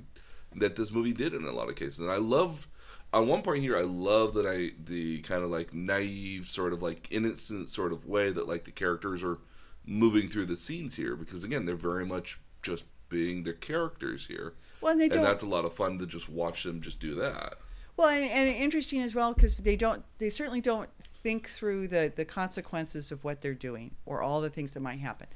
[0.57, 2.01] that this movie did in a lot of cases.
[2.01, 2.67] And I love,
[3.12, 6.83] on one point here, I love that I the kind of like naive, sort of
[6.83, 9.38] like innocent sort of way that like the characters are
[9.87, 14.55] moving through the scenes here because again they're very much just being their characters here,
[14.81, 17.55] well, and and that's a lot of fun to just watch them just do that.
[17.96, 20.90] Well, and, and interesting as well because they don't, they certainly don't
[21.24, 24.98] think through the the consequences of what they're doing or all the things that might
[24.98, 25.26] happen.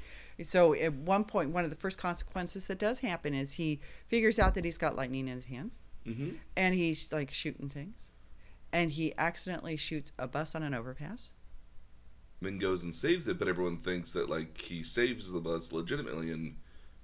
[0.42, 4.38] So at one point, one of the first consequences that does happen is he figures
[4.38, 8.10] out that he's got lightning in his hands, hmm and he's like shooting things,
[8.72, 11.30] and he accidentally shoots a bus on an overpass.
[12.40, 16.30] Then goes and saves it, but everyone thinks that like he saves the bus legitimately,
[16.30, 16.58] and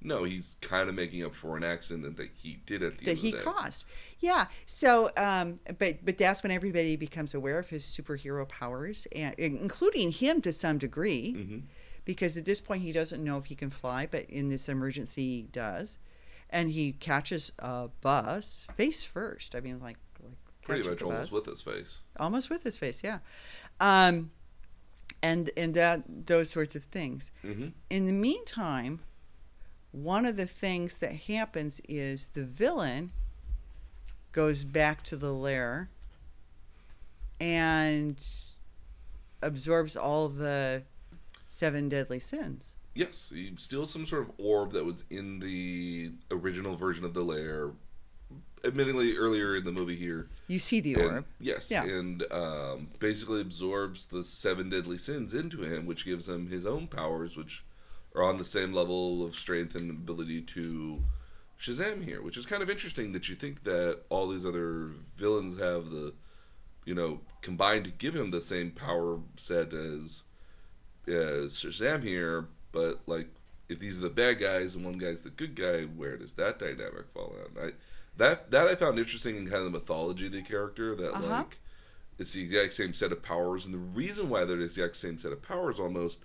[0.04, 3.10] no, he's kind of making up for an accident that he did at the that
[3.12, 3.44] end he of the day.
[3.44, 3.84] caused.
[4.20, 4.46] Yeah.
[4.66, 10.12] So, um, but but that's when everybody becomes aware of his superhero powers, and including
[10.12, 11.58] him to some degree, hmm
[12.06, 15.36] because at this point he doesn't know if he can fly, but in this emergency
[15.36, 15.96] he does,
[16.50, 19.54] and he catches a bus face first.
[19.54, 20.34] I mean, like like
[20.66, 21.32] Pretty much almost bus.
[21.32, 22.00] with his face.
[22.20, 23.20] almost with his face, yeah.
[23.80, 24.32] Um,
[25.22, 27.30] and and that those sorts of things.
[27.40, 29.00] hmm In the meantime,
[29.94, 33.12] one of the things that happens is the villain
[34.33, 35.88] goes back to the lair
[37.40, 38.24] and
[39.40, 40.83] absorbs all the
[41.48, 42.74] seven deadly sins.
[42.94, 47.22] Yes, he steals some sort of orb that was in the original version of the
[47.22, 47.70] lair.
[48.62, 50.28] Admittingly, earlier in the movie here.
[50.48, 51.24] You see the And- orb.
[51.38, 51.85] yes, Yeah.
[51.85, 56.88] and um, basically absorbs the seven deadly sins into him, which gives him his own
[56.88, 57.62] powers, which
[58.14, 61.03] are on the same level of strength and ability to
[61.61, 65.59] Shazam here, which is kind of interesting that you think that all these other villains
[65.59, 66.12] have the,
[66.85, 70.22] you know, combined to give him the same power set as
[71.07, 73.29] as Shazam here, but like
[73.68, 76.59] if these are the bad guys and one guy's the good guy, where does that
[76.59, 77.50] dynamic fall out?
[77.62, 77.72] I
[78.16, 81.27] that that I found interesting in kind of the mythology of the character that Uh-huh.
[81.27, 81.59] like
[82.18, 85.18] it's the exact same set of powers, and the reason why they're the exact same
[85.18, 86.18] set of powers almost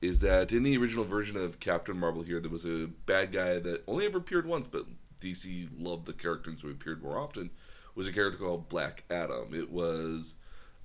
[0.00, 3.58] is that in the original version of Captain Marvel here, there was a bad guy
[3.58, 4.86] that only ever appeared once, but
[5.20, 7.50] DC loved the character and so he appeared more often.
[7.94, 9.54] Was a character called Black Adam.
[9.54, 10.34] It was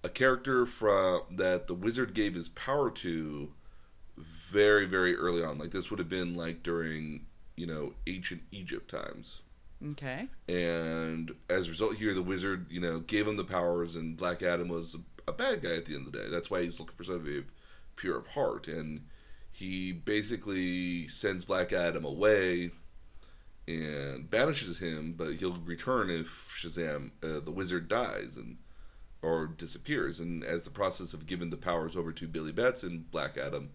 [0.02, 3.52] a character from that the wizard gave his power to
[4.18, 5.58] very very early on.
[5.58, 7.26] Like this would have been like during
[7.58, 9.42] you know ancient Egypt times.
[9.92, 10.28] Okay.
[10.48, 14.44] And as a result, here the wizard, you know, gave him the powers, and Black
[14.44, 14.96] Adam was
[15.28, 16.28] a, bad guy at the end of the day.
[16.30, 17.44] That's why he's looking for somebody
[18.02, 19.06] pure of heart, and
[19.52, 22.72] he basically sends Black Adam away
[23.68, 25.14] and banishes him.
[25.16, 28.58] But he'll return if Shazam, uh, the wizard, dies and
[29.22, 30.20] or disappears.
[30.20, 33.70] And as the process of giving the powers over to Billy Batson, Black Adam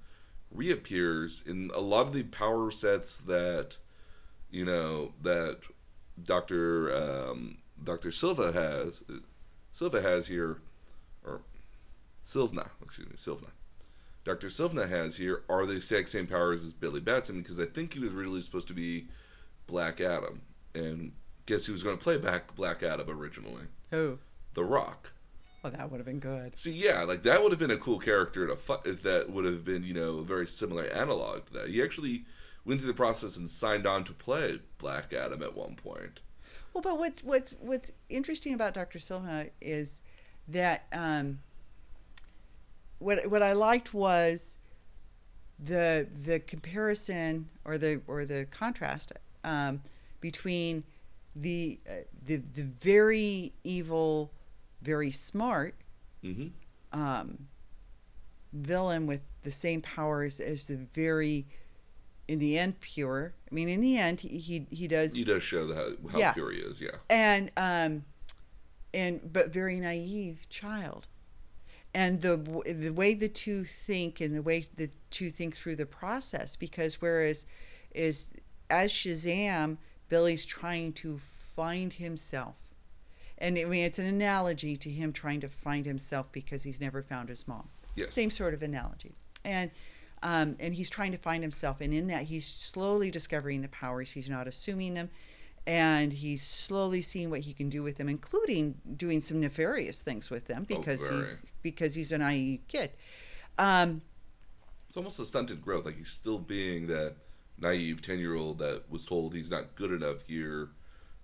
[0.50, 3.76] reappears in a lot of the power sets that
[4.50, 5.60] you know that
[6.22, 9.02] Doctor um, Doctor Silva has
[9.72, 10.58] Silva has here,
[11.24, 11.42] or
[12.26, 13.50] Sivana, excuse me, Sivana.
[14.26, 17.94] Doctor Sivana has here are the exact same powers as Billy Batson because I think
[17.94, 19.06] he was originally supposed to be
[19.68, 20.42] Black Adam,
[20.74, 21.12] and
[21.46, 23.66] guess who was going to play back Black Adam originally?
[23.92, 24.18] Oh.
[24.54, 25.12] The Rock.
[25.62, 26.58] Well, that would have been good.
[26.58, 29.64] See, yeah, like that would have been a cool character to fu- that would have
[29.64, 31.68] been, you know, a very similar analog to that.
[31.68, 32.24] He actually
[32.64, 36.18] went through the process and signed on to play Black Adam at one point.
[36.74, 38.98] Well, but what's what's what's interesting about Dr.
[38.98, 40.00] Silva is
[40.48, 41.38] that um,
[42.98, 44.56] what what I liked was
[45.58, 49.12] the the comparison or the or the contrast
[49.44, 49.82] um,
[50.20, 50.84] between
[51.34, 51.92] the uh,
[52.24, 54.30] the the very evil,
[54.82, 55.74] very smart
[56.22, 56.48] hmm
[56.92, 57.46] um,
[58.52, 61.46] villain with the same powers as the very
[62.28, 63.34] in the end pure.
[63.50, 66.18] I mean, in the end, he he, he does He does show the, how, how
[66.18, 66.32] Yeah.
[66.32, 66.90] pure he is, yeah.
[67.10, 68.04] and um
[68.94, 71.08] and but very naive child
[71.96, 72.36] and the
[72.66, 77.00] the way the two think and the way the two think through the process because
[77.00, 77.46] whereas
[77.94, 78.26] is
[78.68, 79.78] as Shazam
[80.10, 82.56] Billy's trying to find himself.
[83.38, 87.02] And I mean it's an analogy to him trying to find himself because he's never
[87.02, 87.70] found his mom.
[87.94, 88.10] Yes.
[88.10, 89.14] same sort of analogy.
[89.42, 89.70] And
[90.22, 94.10] um, and he's trying to find himself and in that he's slowly discovering the powers.
[94.10, 95.08] He's not assuming them
[95.66, 100.30] and he's slowly seeing what he can do with them including doing some nefarious things
[100.30, 101.18] with them Oh, because very.
[101.18, 102.90] he's because he's an naive kid
[103.58, 104.02] um,
[104.88, 105.84] It's almost a stunted growth.
[105.86, 107.14] Like he's still being that
[107.58, 110.68] naive ten year old that was told he's not good enough here,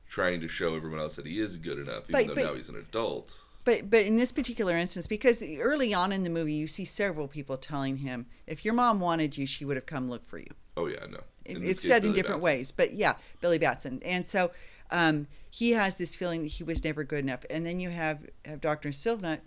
[0.09, 2.55] trying to show everyone else that he is good enough, even But- though but- now
[2.55, 3.35] he's an adult.
[3.65, 7.29] But but in this particular instance, because early on in the movie, you see several
[7.29, 10.51] people telling him, "If your mom wanted you, she would have come look for you."
[10.77, 11.21] Oh yeah, no.
[11.45, 12.59] In it's said in different Batson.
[12.59, 14.51] ways, but yeah, Billy Batson, and so
[14.91, 17.45] um, he has this feeling that he was never good enough.
[17.51, 19.41] And then you have have Doctor Sivana,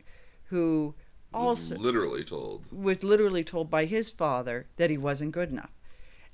[0.45, 0.93] who
[1.33, 2.65] Was also literally told.
[2.71, 5.71] was literally told by his father that he wasn't good enough,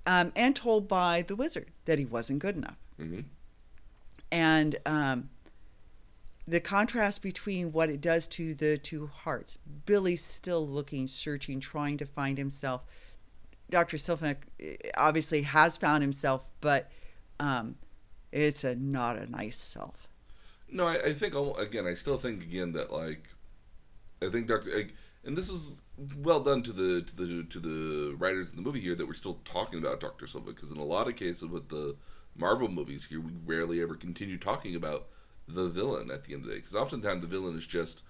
[0.05, 2.77] um, and told by the wizard that he wasn't good enough.
[2.97, 3.21] hmm
[4.31, 5.29] and um,
[6.47, 9.57] the contrast between what it does to the two hearts.
[9.85, 12.83] Billy's still looking, searching, trying to find himself.
[13.69, 13.97] Dr.
[13.97, 14.35] Sivana
[14.97, 16.91] obviously has found himself, but
[17.39, 17.75] um,
[18.31, 20.07] it's a not a nice self.
[20.69, 21.85] No, I, I think again.
[21.85, 23.27] I still think again that like,
[24.21, 25.69] I think Doctor, like, and this is
[26.17, 29.13] well done to the to the to the writers in the movie here that we're
[29.13, 31.95] still talking about Doctor Silva because in a lot of cases with the
[32.35, 35.07] Marvel movies here, we rarely ever continue talking about
[35.47, 38.03] the villain at the end of the day because oftentimes the villain is just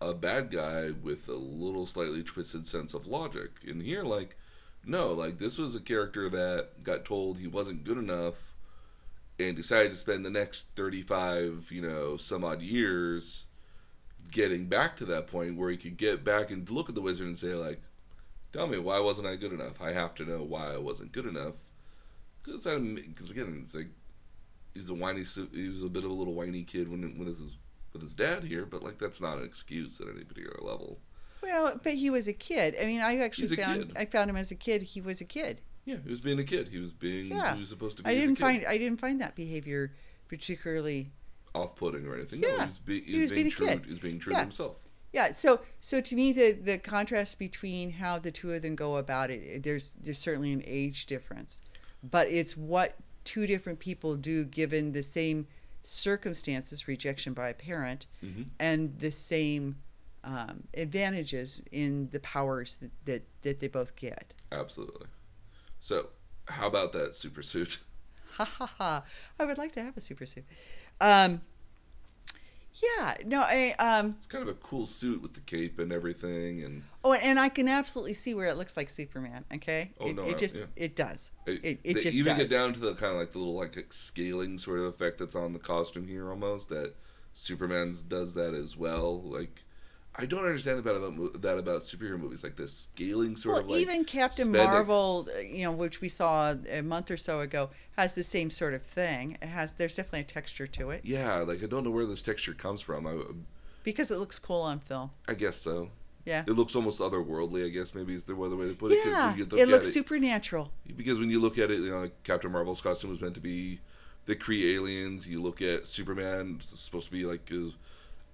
[0.00, 3.50] a bad guy with a little slightly twisted sense of logic.
[3.66, 4.36] And here, like,
[4.84, 8.34] no, like this was a character that got told he wasn't good enough
[9.38, 13.44] and decided to spend the next 35, you know, some odd years
[14.30, 17.26] getting back to that point where he could get back and look at the wizard
[17.26, 17.80] and say, like,
[18.52, 19.80] tell me, why wasn't I good enough?
[19.80, 21.54] I have to know why I wasn't good enough.
[22.42, 23.88] Because, because again, it's like,
[24.74, 27.40] he's a whiny, he was a bit of a little whiny kid when, when his,
[27.92, 30.98] with his dad here, but, like, that's not an excuse at any particular level.
[31.42, 32.76] Well, but he was a kid.
[32.80, 33.96] I mean, I actually found kid.
[33.96, 34.82] I found him as a kid.
[34.82, 35.62] He was a kid.
[35.86, 36.68] Yeah, he was being a kid.
[36.68, 37.54] He was being, Yeah.
[37.54, 38.42] he was supposed to be I didn't kid.
[38.42, 39.94] find I didn't find that behavior
[40.28, 41.10] particularly
[41.54, 42.40] off-putting or anything.
[42.40, 42.64] No, Yeah.
[42.66, 43.66] he was, be, he He was being, being a true.
[43.66, 43.84] kid.
[43.84, 44.38] He was being true Yeah.
[44.40, 44.84] to himself.
[45.12, 48.96] Yeah, so so to me the the contrast between how the two of them go
[48.96, 51.60] about it there's there's certainly an age difference.
[52.08, 55.46] But it's what two different people do given the same
[55.82, 59.76] circumstances, rejection by a parent, hmm and the same
[60.24, 64.34] um, advantages in the powers that, that, that they both get.
[64.52, 65.06] Absolutely.
[65.80, 66.08] So,
[66.46, 67.78] how about that super suit?
[68.36, 69.02] Ha ha ha!
[69.38, 70.44] I would like to have a super suit.
[71.00, 71.40] Um,
[72.82, 76.62] yeah, no, I um, It's kind of a cool suit with the cape and everything,
[76.64, 79.44] and oh, and I can absolutely see where it looks like Superman.
[79.54, 80.64] Okay, Oh, it, no, it I- just yeah.
[80.76, 81.30] it does.
[81.46, 82.42] it, It, it just even does.
[82.48, 85.34] get down to the kind of like the little like scaling sort of effect that's
[85.34, 86.68] on the costume here almost.
[86.70, 86.94] That
[87.34, 89.20] Superman's does that as well.
[89.22, 89.62] Like,
[90.16, 93.70] I don't understand about about that about superhero movies, like the scaling sort well, of
[93.70, 97.70] like even Captain spandex- Marvel, you know, which we saw a month or so ago,
[97.96, 99.38] has the same sort of thing.
[99.40, 102.22] It has there's definitely a texture to it Yeah, like I don't know where this
[102.22, 103.06] texture comes from.
[103.06, 103.18] I,
[103.84, 105.10] because it looks cool on film.
[105.28, 105.90] I guess so.
[106.24, 106.44] Yeah.
[106.46, 107.64] It looks almost otherworldly.
[107.64, 108.98] I guess maybe is the other way to put it.
[109.04, 110.70] Yeah, look it looks supernatural.
[110.96, 113.40] because when you look at it, you know, like Captain Marvel's costume was meant to
[113.40, 113.80] be
[114.26, 115.26] the Kree aliens.
[115.26, 117.70] You look at Superman, it's supposed to be like a,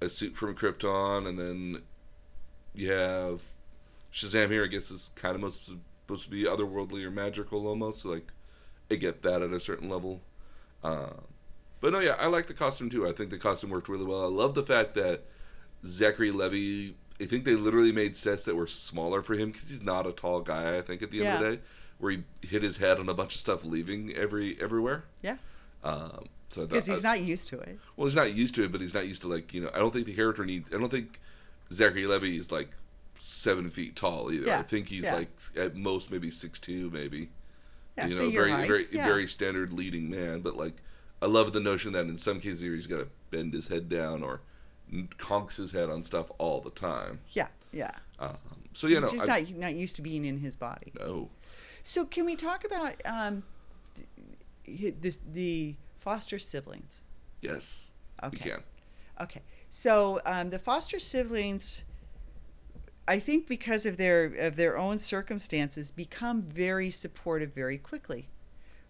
[0.01, 1.83] a suit from Krypton, and then
[2.75, 3.43] you have
[4.13, 4.65] Shazam here.
[4.65, 8.03] I guess is kind of most supposed to be otherworldly or magical almost.
[8.03, 8.33] So like,
[8.91, 10.21] I get that at a certain level.
[10.83, 11.23] Um,
[11.81, 13.07] but no, yeah, I like the costume too.
[13.07, 14.23] I think the costume worked really well.
[14.23, 15.23] I love the fact that
[15.85, 16.95] Zachary Levi.
[17.19, 20.13] I think they literally made sets that were smaller for him because he's not a
[20.13, 20.77] tall guy.
[20.77, 21.63] I think at the end of the day,
[21.99, 25.05] where he hit his head on a bunch of stuff leaving every everywhere.
[25.23, 25.37] Yeah.
[25.83, 27.79] Um, so Because he's not used to it.
[27.97, 29.71] well, he's not used to it, but he's not used to like you know.
[29.75, 30.73] I don't think the character needs.
[30.75, 31.21] I don't think
[31.73, 32.71] Zachary Levi is like
[33.19, 34.47] seven feet tall either.
[34.47, 34.59] Yeah.
[34.59, 35.15] I think he's yeah.
[35.17, 37.31] like at most maybe six two, maybe.
[37.97, 38.69] Yeah, you so know, you're very right.
[38.69, 39.07] very yeah.
[39.07, 40.41] very standard leading man.
[40.41, 40.75] But like,
[41.23, 44.23] I love the notion that in some cases he's got to bend his head down
[44.23, 44.41] or
[45.19, 47.19] conks his head on stuff all the time.
[47.33, 47.91] yeah, yeah.
[48.19, 48.37] Um,
[48.73, 50.93] so you know, He's just not not used to being in his body.
[50.99, 51.31] no,
[51.83, 53.43] So can we talk about um,
[54.65, 55.75] th- this, the
[56.07, 57.03] foster siblings?
[57.43, 57.91] yes,
[58.23, 58.51] we Okay.
[58.51, 58.63] can.
[59.21, 59.43] Okay.
[59.73, 61.83] So um, the foster siblings,
[63.09, 68.29] I think, because of their of their own circumstances, become very supportive very quickly,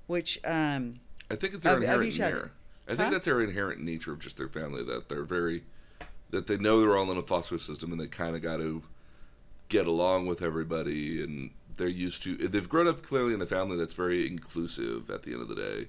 [0.07, 1.01] which um,
[1.31, 2.31] I think it's their Of- of inherent other.
[2.35, 2.51] nature.
[2.87, 3.11] I think Huh?
[3.11, 5.65] that's their inherent nature of just their family that they're very
[6.31, 8.83] that they know they're all in a foster system and they kind of got to
[9.71, 13.77] get along with everybody and they're used to they've grown up clearly in a family
[13.79, 15.89] that's very inclusive at the end of the day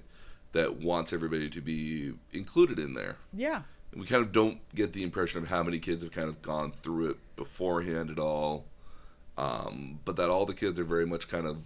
[0.52, 3.62] that wants everybody to be included in there Yeah.
[3.92, 6.40] and we kind of don't get the impression of how many kids have kind of
[6.42, 8.64] gone through it beforehand at all
[9.36, 11.58] um, but that all the kids are very much kind of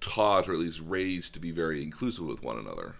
[0.00, 2.94] taught or at least raised to be very inclusive with one another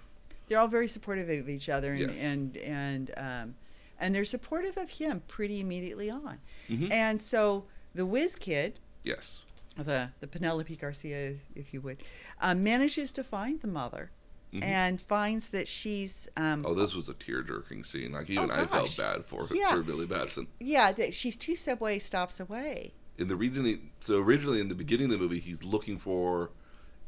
[0.48, 2.22] They're all very supportive of each other, and Yes.
[2.22, 3.54] and and um,
[3.98, 6.40] and they're supportive of him pretty immediately on.
[6.68, 6.90] Mhm.
[6.90, 9.44] And so the whiz kid, yes
[9.76, 12.02] the the Penelope Garcia, if you would,
[12.40, 14.10] um, manages to find the mother,
[14.52, 14.64] Mhm.
[14.64, 18.12] and finds that she's um, Oh, this was a tear-jerking scene.
[18.12, 19.72] Like even Oh, I felt bad for her, Yeah.
[19.74, 20.48] for Billy Batson.
[20.58, 22.92] yeah that she's two subway stops away.
[23.18, 26.50] And the reason he so originally in the beginning of the movie he's looking for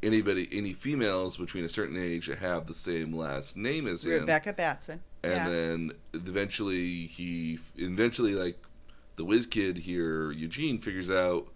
[0.01, 4.21] anybody any females between a certain age that have the same last name as him.
[4.21, 5.01] Rebecca Batson.
[5.23, 5.49] And yeah.
[5.49, 8.57] then eventually he eventually like
[9.15, 11.47] the whiz kid here Eugene figures out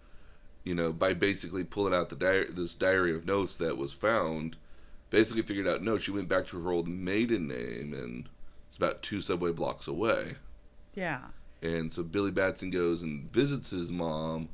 [0.64, 4.56] you know by basically pulling out the diary this diary of notes that was found
[5.10, 8.28] basically figured out no she went back to her old maiden name and
[8.68, 10.34] it's about two subway blocks away.
[10.94, 11.26] yeah.
[11.62, 14.48] And so Billy Batson goes and visits his mom,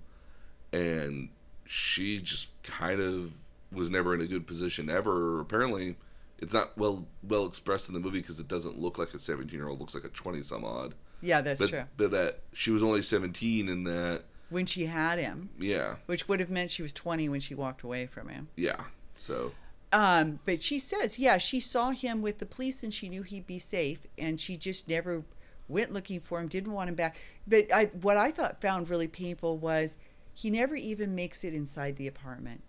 [0.72, 1.28] and
[1.66, 3.32] she just kind of
[3.70, 5.38] was never in a good position ever.
[5.40, 5.96] Apparently,
[6.38, 9.54] it's not well well expressed in the movie because it doesn't look like a 17
[9.58, 10.94] year old, looks like a 20 some odd.
[11.20, 11.84] Yeah, that's but true.
[11.98, 16.40] but that she was only 17 and that When she had him, yeah which would
[16.40, 18.48] have meant she was 20 when she walked away from him.
[18.56, 18.84] yeah
[19.18, 19.52] so
[19.94, 23.46] Um, but she says, yeah, she saw him with the police and she knew he'd
[23.46, 25.22] be safe, and she just never
[25.68, 27.16] went looking for him, didn't want him back.
[27.46, 29.96] But I, what I thought found really painful was
[30.34, 32.62] he never even makes it inside the apartment.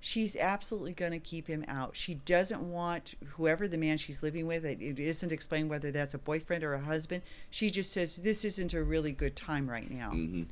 [0.00, 1.96] She's absolutely going to keep him out.
[1.96, 4.64] She doesn't want whoever the man she's living with.
[4.64, 7.22] It isn't explained whether that's a boyfriend or a husband.
[7.50, 10.10] She just says this isn't a really good time right now.
[10.10, 10.44] hmm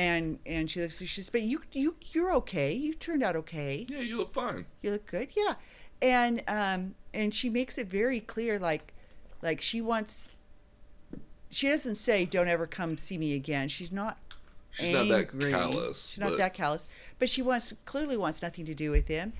[0.00, 0.96] And and she looks.
[0.98, 2.72] She says, "But you you you're okay.
[2.72, 4.64] You turned out okay." yeah you look fine.
[4.80, 5.28] You look good?
[5.36, 5.56] Yeah.
[6.00, 8.94] And um and she makes it very clear like
[9.42, 10.30] like she wants
[11.50, 13.68] she doesn't say don't ever come see me again.
[13.68, 14.16] She's not
[14.70, 16.86] she's not that callous she's not but- that callous.
[17.18, 19.34] But she wants clearly wants nothing to do with him.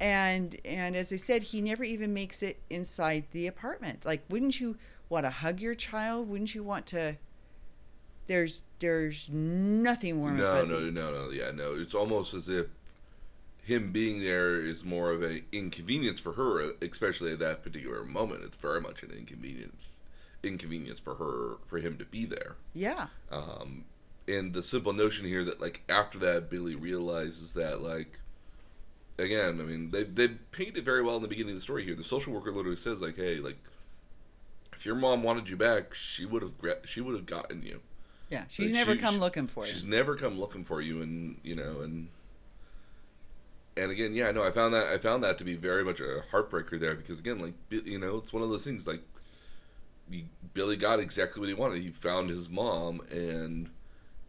[0.00, 4.06] And and as i said he never even makes it inside the apartment.
[4.06, 4.78] Like wouldn't you
[5.10, 6.30] want to hug your child?
[6.30, 7.16] Wouldn't you want to
[8.26, 11.74] there's there's nothing warm no no no no yeah no.
[11.74, 12.66] It's almost as if
[13.62, 18.42] him being there is more of a inconvenience for her especially at that particular moment.
[18.44, 19.88] It's very much an inconvenience
[20.42, 22.56] inconvenience for her for him to be there.
[22.74, 23.06] Yeah.
[23.30, 23.84] Um
[24.28, 28.18] and the simple notion here that like after that billy realizes that like
[29.18, 31.84] again i mean they they paint it very well in the beginning of the story
[31.84, 31.94] here.
[31.94, 33.58] The social worker literally says like hey like
[34.74, 36.52] if your mom wanted you back she would have
[36.84, 37.80] she would have gotten you
[38.30, 41.02] yeah she's Like, never she- come looking for you She's never come looking for you,
[41.02, 42.08] and you know, and
[43.76, 46.22] and again, yeah, no, I found that I found that to be very much a
[46.32, 49.02] heartbreaker there because again, like you know, it's one of those things like
[50.10, 51.82] he, Billy got exactly what he wanted.
[51.82, 53.68] He found his mom, and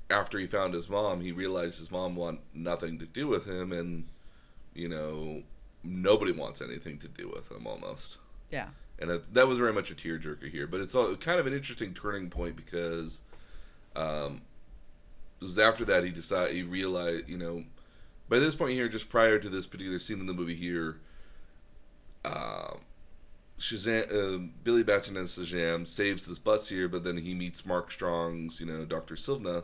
[0.09, 3.71] after he found his mom, he realized his mom want nothing to do with him,
[3.71, 4.07] and
[4.73, 5.43] you know,
[5.83, 8.17] nobody wants anything to do with him almost
[8.51, 8.67] yeah
[8.99, 10.67] and it, that was very much a tearjerker here.
[10.67, 13.19] But it's all, kind of an interesting turning point because
[13.97, 14.41] um,
[15.41, 17.63] it was after that he decided he realized, you know,
[18.29, 20.99] by this point here, just prior to this particular scene in the movie here,
[22.23, 22.75] uh,
[23.59, 27.91] Shazam, uh, Billy Batson as Shazam saves this bus here, but then he meets Mark
[27.91, 29.63] Strong's, you know, Doctor Sivana,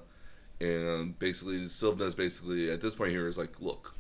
[0.60, 3.96] and basically Sivana's basically at this point here is like, look.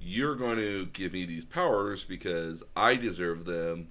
[0.00, 3.88] You're going to give me these powers because I deserve them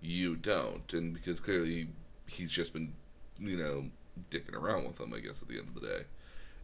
[0.00, 1.88] you don't, and because clearly
[2.26, 2.94] he's just been,
[3.38, 3.84] you know,
[4.30, 5.12] dicking around with them.
[5.14, 6.02] I guess at the end of the day,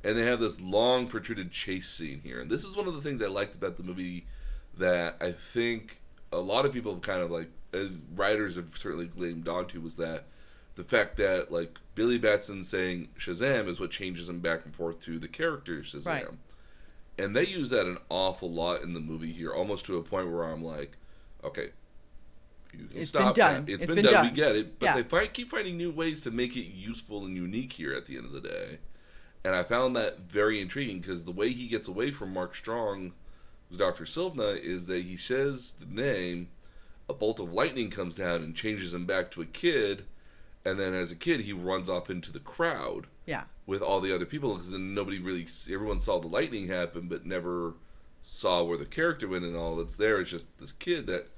[0.04, 3.00] and they have this long protruded chase scene here, and this is one of the
[3.00, 4.26] things I liked about the movie
[4.76, 6.00] that I think
[6.32, 9.96] a lot of people have kind of like uh, writers have certainly gleamed onto was
[9.96, 10.24] that
[10.76, 15.00] the fact that like Billy Batson saying Shazam is what changes him back and forth
[15.00, 16.06] to the character Shazam.
[16.06, 16.26] Right.
[17.18, 20.30] And they use that an awful lot in the movie here, almost to a point
[20.30, 20.96] where I'm like,
[21.42, 21.70] okay,
[22.78, 23.64] you can It's been stop done.
[23.66, 23.72] that.
[23.72, 24.14] It's been, been done.
[24.14, 24.24] done.
[24.26, 24.78] We get it.
[24.78, 24.94] But Yeah.
[24.96, 28.16] they find, keep finding new ways to make it useful and unique here at the
[28.16, 28.78] end of the day.
[29.44, 33.12] And I found that very intriguing because the way he gets away from Mark Strong,
[33.68, 34.04] who's Dr.
[34.04, 36.48] Sivana, is that he says the name,
[37.08, 40.04] a bolt of lightning comes down and changes him back to a kid,
[40.64, 44.14] and then as a kid he runs off into the crowd yeah with all the
[44.14, 47.74] other people because then nobody really everyone saw the lightning happen but never
[48.22, 51.28] saw where the character went and all that's there is just this kid that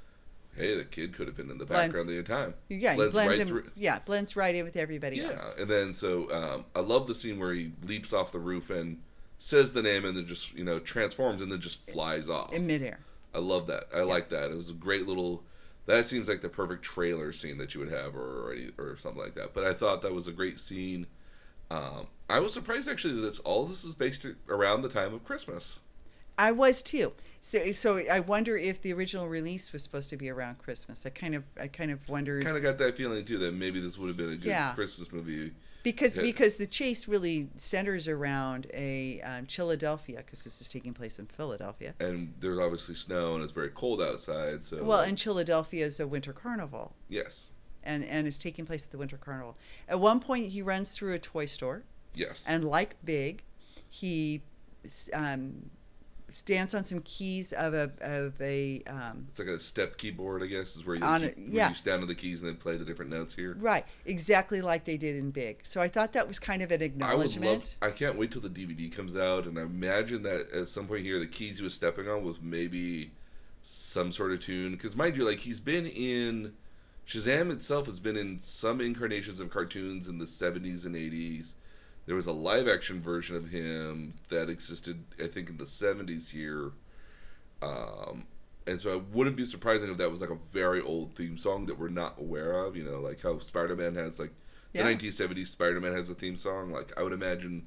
[0.57, 2.55] hey, the kid could have been in the Blends- background the entire time.
[2.69, 5.53] Yeah, Blends blends right in, through- yeah, blends right in with everybody Yeah, else.
[5.57, 8.71] Yeah, and then so um, I love the scene where he leaps off the roof
[8.71, 8.99] and
[9.39, 12.53] says the name and then just you know transforms and then just flies off.
[12.53, 12.99] In midair.
[13.35, 13.85] I love that.
[13.95, 14.51] I like that.
[14.51, 15.43] It was a great little.
[15.87, 18.57] That seems like the perfect trailer scene that you would have, or or,
[18.93, 19.55] or something like that.
[19.55, 21.07] But I thought that was a great scene.
[21.71, 25.25] Um, I was surprised actually that this, all this is based around the time of
[25.25, 25.79] Christmas.
[26.41, 27.13] I was too.
[27.43, 31.05] So, so I wonder if the original release was supposed to be around Christmas.
[31.07, 33.81] I kind of, I kind of wondered Kind of got that feeling too that maybe
[33.81, 34.73] this would have been a good Yeah.
[34.75, 35.53] Christmas movie.
[35.83, 36.23] because Yeah.
[36.25, 41.27] because the chase really centers around a um, Philadelphia because this is taking place in
[41.27, 41.95] Philadelphia.
[42.01, 44.63] And there's obviously snow and it's very cold outside.
[44.65, 47.49] So Well, and Philadelphia is a winter carnival, yes,
[47.83, 49.57] and and it's taking place at the winter carnival.
[49.89, 51.85] At one point, he runs through a toy store,
[52.15, 53.43] yes, and like Big,
[53.89, 54.43] he
[55.15, 55.71] um,
[56.35, 60.47] stands on some keys of a of a um, it's like a step keyboard, I
[60.47, 61.69] guess, is where you, On keep- it, where yeah.
[61.71, 63.57] you stand on the keys and then play the different notes here.
[63.59, 65.61] right, exactly like they did in Big.
[65.65, 67.47] So I thought that was kind of an acknowledgement.
[67.47, 67.75] I would love.
[67.83, 71.03] I can't wait till the DVD comes out, and I imagine that at some point
[71.03, 73.13] here, the keys he was stepping on was maybe
[73.63, 74.73] some sort of tune.
[74.73, 76.55] Because mind you, like he's been in
[77.07, 81.55] Shazam itself has been in some incarnations of cartoons in the '70s and '80s.
[82.11, 86.31] There was a live action version of him that existed, I think, in the '70s
[86.31, 86.73] here.
[87.63, 88.27] Um,
[88.67, 91.67] and so I wouldn't be surprising if that was like a very old theme song
[91.67, 92.75] that we're not aware of.
[92.77, 94.33] You know, like how Spider Man has like
[94.73, 94.83] Yeah.
[94.83, 96.73] the 1970s Spider Man has a theme song.
[96.73, 97.65] Like I would imagine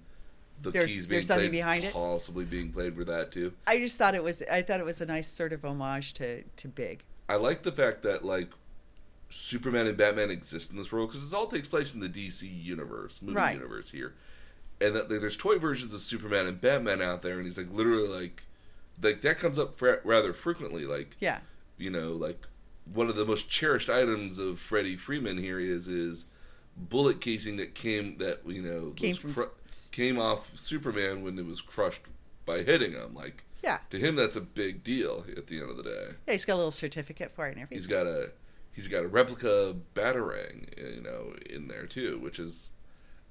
[0.62, 1.94] the There's- keys being played, behind it?
[1.94, 3.54] possibly being played for that too.
[3.66, 6.44] I just thought it was I thought it was a nice sort of homage to
[6.44, 7.04] to Big.
[7.30, 8.50] I like the fact that like
[9.30, 12.44] Superman and Batman exist in this world because this all takes place in the DC
[12.44, 13.54] universe, movie Right.
[13.56, 14.14] universe here,
[14.84, 18.08] and that there's toy versions of Superman and Batman out there, and he's like literally
[18.08, 18.44] like,
[19.02, 20.86] like that comes up fre- rather frequently.
[20.86, 21.40] Like Yeah.
[21.78, 22.40] you know, like
[22.94, 26.26] one of the most cherished items of Freddie Freeman here is is
[26.76, 29.50] bullet casing that came that you know Came from
[29.92, 32.02] came off Superman when it was crushed
[32.46, 33.14] by hitting him.
[33.16, 33.80] Like Yeah.
[33.92, 36.08] to him, that's a big deal at the end of the day.
[36.28, 37.78] Yeah, he's got a little certificate for it and everything.
[37.78, 38.32] He's got a
[38.74, 42.70] he's got a replica batarang, you know, in there too, which is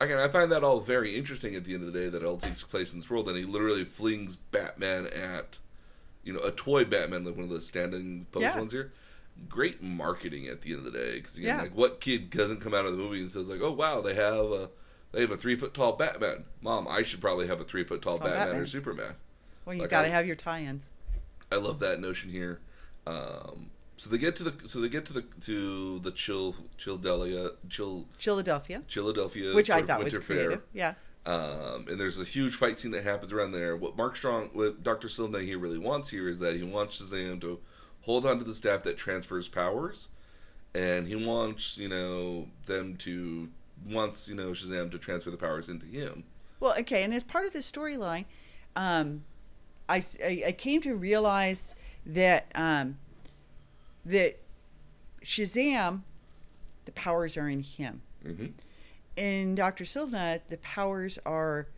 [0.04, 1.54] again I find that all very interesting.
[1.54, 3.36] At the end of the day, that it all takes place in this world, and
[3.36, 5.58] he literally flings Batman at
[6.24, 8.58] you know a toy Batman, like one of the standing pose Yeah.
[8.58, 8.92] ones here.
[9.48, 11.60] Great marketing at the end of the day, because Yeah.
[11.62, 14.14] like what kid doesn't come out of the movie and says like, oh wow, they
[14.14, 14.70] have a
[15.12, 16.44] they have a three foot tall Batman.
[16.60, 18.62] Mom, I should probably have a three foot tall Tall Batman, Batman.
[18.62, 19.14] or Superman.
[19.64, 20.90] well, you've like got to have your tie-ins.
[21.50, 22.60] I love that notion here.
[23.06, 23.70] Um,
[24.02, 28.06] so they get to the so they get to the to the chill Childelia chill
[28.18, 30.62] Philadelphia, Philadelphia, which I thought was creative.
[30.72, 30.94] Yeah.
[31.24, 33.76] Um, and there's a huge fight scene that happens around there.
[33.76, 37.40] What Mark Strong, what Doctor Silva he really wants here is that he wants Shazam
[37.42, 37.60] to
[38.00, 40.08] hold on to the staff that transfers powers,
[40.74, 43.50] and he wants you know them to
[43.86, 46.24] wants you know Shazam to transfer the powers into him.
[46.58, 48.24] Well, okay, and as part of the storyline,
[48.74, 49.22] um,
[49.88, 52.98] I, I- I came to realize that um,
[54.04, 54.38] that
[55.24, 56.02] Shazam,
[56.84, 58.02] the powers are in him.
[58.22, 58.46] hmm
[59.16, 61.68] In Doctor Silva, the powers are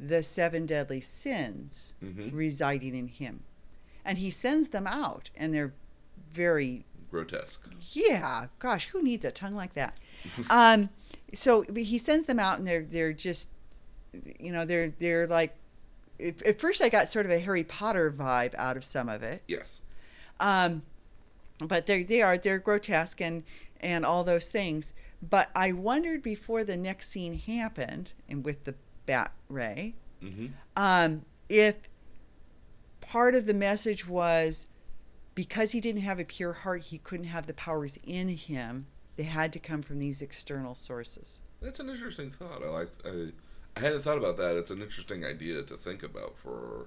[0.00, 3.44] the seven deadly sins hmm residing in him,
[4.04, 5.72] and he sends them out, and they're
[6.32, 7.68] very Grotesque.
[7.92, 10.00] yeah gosh who needs a tongue like that
[10.50, 10.88] um
[11.32, 13.48] so he sends them out and they're they're just
[14.40, 15.54] you know they're they're like
[16.18, 19.22] at at first i got sort of a harry potter vibe out of some of
[19.22, 19.82] it Yes.
[20.40, 20.82] um
[21.58, 23.42] but they they are they're grotesque and
[23.80, 24.92] and all those things
[25.22, 28.74] but i wondered before the next scene happened and with the
[29.06, 30.46] bat ray hmm
[30.76, 31.76] um, if
[33.00, 34.66] part of the message was
[35.34, 38.86] because he didn't have a pure heart, he couldn't have the powers in him.
[39.16, 41.40] They had to come from these external sources.
[41.60, 42.62] That's an interesting thought.
[42.62, 42.90] I like.
[43.04, 43.32] I,
[43.76, 44.56] I hadn't thought about that.
[44.56, 46.86] It's an interesting idea to think about for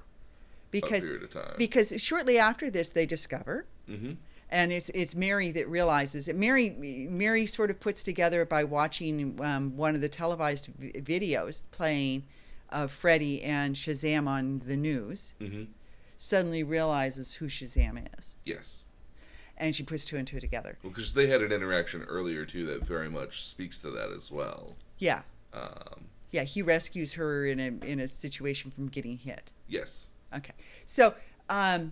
[0.71, 1.53] Because a period of time.
[1.57, 4.13] because shortly after this, they discover, hmm
[4.49, 6.35] and it's it's Mary that realizes it.
[6.35, 6.69] Mary
[7.09, 12.23] Mary sort of puts together by watching um, one of the televised v- videos playing
[12.69, 15.33] of Freddy and Shazam on the news.
[15.39, 15.63] hmm
[16.19, 18.85] Suddenly realizes who Shazam is, Yes.
[19.55, 20.79] and she puts two and two together.
[20.81, 24.31] Well, because they had an interaction earlier too that very much speaks to that as
[24.31, 24.75] well.
[24.97, 25.21] Yeah,
[25.53, 29.51] Um, Yeah, he rescues her in a in a situation from getting hit.
[29.67, 30.07] yes.
[30.35, 30.53] Okay,
[30.85, 31.13] so
[31.49, 31.91] um,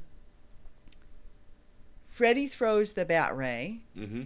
[2.16, 4.24] Freddy throws the bat ray, hmm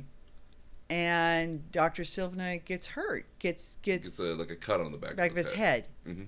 [0.92, 5.16] and Doctor Sivana gets hurt, gets gets Gets a, like a cut on the back,
[5.16, 6.26] back of his head, hmm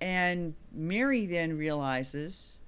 [0.00, 2.58] and Mary then realizes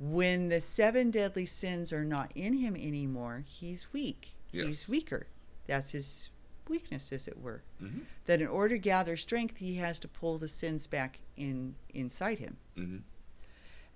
[0.00, 4.34] when the seven deadly sins are not in him anymore, he's weak.
[4.50, 4.66] Yes.
[4.66, 5.28] He's weaker.
[5.68, 6.30] That's his
[6.68, 7.62] weakness, as it were.
[7.82, 8.00] Mm-hmm.
[8.26, 12.38] That in order to gather strength, he has to pull the sins back in inside
[12.38, 12.56] him.
[12.76, 12.96] Mm-hmm.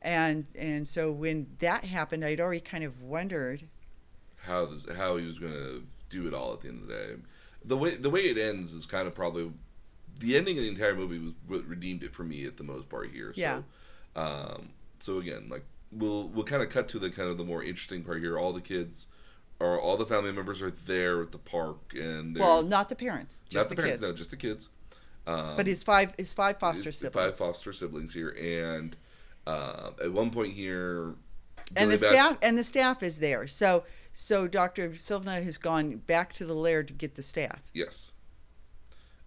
[0.03, 3.69] And and so when that happened, I'd already kind of wondered.
[4.37, 6.95] How this, how he was going to do it all at the end of the
[6.95, 7.11] day.
[7.65, 9.53] The way the way it ends is kind of probably
[10.19, 12.89] the ending of the entire movie was what redeemed it for me at the most
[12.89, 13.33] part here.
[13.37, 13.61] Yeah.
[14.15, 17.45] So, um, so again, like we'll we'll kind of cut to the kind of the
[17.45, 18.39] more interesting part here.
[18.39, 19.07] All the kids,
[19.61, 23.43] or all the family members are there at the park, and Well, not the parents,
[23.49, 24.13] just not the, the, parents, kids.
[24.13, 24.69] no, just the kids.
[25.25, 27.15] Um, but his five his five foster his siblings.
[27.15, 28.97] five foster siblings here, and
[29.47, 31.15] uh, at one point here,
[31.77, 33.47] and the Bat- staff and the staff is there.
[33.47, 34.91] So so Dr.
[34.91, 37.63] Sivana has gone back to the lair to get the staff.
[37.73, 38.13] Yes.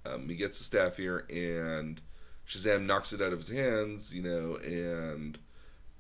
[0.06, 2.00] Um, he gets the staff here, and
[2.48, 5.40] Shazam knocks it out of his hands, you know, and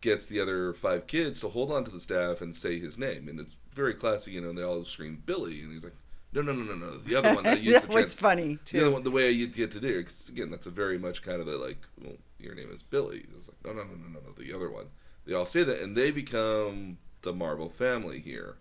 [0.01, 3.27] gets the other five kids to hold on to the staff and say his name.
[3.27, 5.95] And it's very classy, you know, and they all scream Billy, and he's like,
[6.35, 8.15] no, no, no, no, no, the other one that I used that to was trans-
[8.15, 8.91] funny the other too.
[8.91, 10.97] one, the way I used to get to do it, because again, that's a very
[10.97, 13.25] much kind of a like, well, your name is Billy.
[13.37, 14.87] It's like, no, no, no, no, no, no, the other one.
[15.25, 18.57] They all say that, and they become the Marvel family here.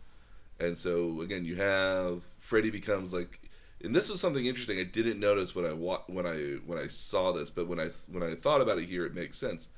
[0.60, 3.40] And so again, you have Freddy becomes like,
[3.82, 6.88] and this was something interesting I didn't notice when I wa- when I when I
[6.88, 9.68] saw this, but when I when I thought about it here, it makes sense.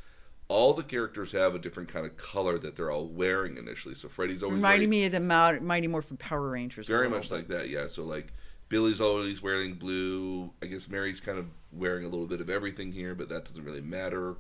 [0.49, 3.95] All the characters have a different kind of color that they're all wearing initially.
[3.97, 6.87] So Freddy's always Reminding me of the Mighty Morphin Power Rangers.
[6.87, 7.33] very much bit.
[7.35, 7.87] like that, yeah.
[7.89, 8.33] So like
[8.69, 10.51] Billy's always wearing blue.
[10.63, 13.65] I guess Mary's kind of wearing a little bit of everything here, but that doesn't
[13.65, 14.37] really matter.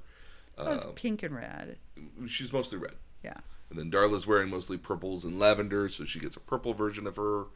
[0.58, 1.76] Oh, it's Uh, pink and red.
[2.28, 2.94] she's mostly red.
[3.24, 3.38] Yeah.
[3.70, 7.16] And then Darla's wearing mostly purples and lavender, so she gets a purple version of
[7.16, 7.46] her.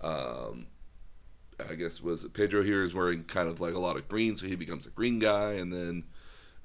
[0.00, 0.68] Um,
[1.68, 4.46] I guess was Pedro here is wearing kind of like a lot of green, so
[4.46, 6.04] he becomes a green guy, and then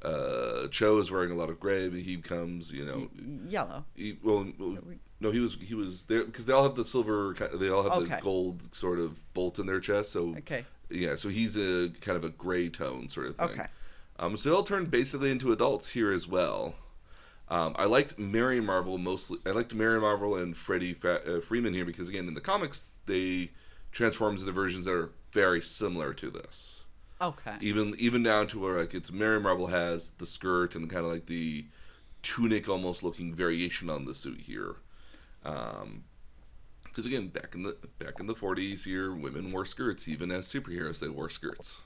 [0.04, 3.10] uh, Cho is wearing a lot of gray, but he becomes you know
[3.48, 3.86] yellow.
[3.96, 4.78] he, well, well,
[5.20, 7.94] no, he was he was there because they all have the silver, they all have
[8.10, 10.12] the gold sort of bolt in their chest.
[10.12, 10.66] So Okay.
[10.90, 13.50] yeah, so he's a kind of a gray tone sort of thing.
[13.52, 13.68] Okay.
[14.20, 16.76] Um, so they all turned basically into adults here as well.
[17.50, 19.38] Um, I liked Mary Marvel mostly.
[19.46, 22.98] I liked Mary Marvel and Freddie Fa- uh, Freeman here because again in the comics
[23.06, 23.52] they
[23.92, 26.83] transform into the versions that are very similar to this
[27.22, 27.56] Okay.
[27.62, 31.12] even even down to where like it's Mary Marvel has the skirt and kind of
[31.12, 31.66] like the
[32.22, 34.76] tunic almost looking variation on the suit here.
[35.46, 36.04] Um,
[36.84, 40.08] because again, back in the back in the forties, here women wore skirts.
[40.08, 41.80] Even as superheroes, they wore skirts.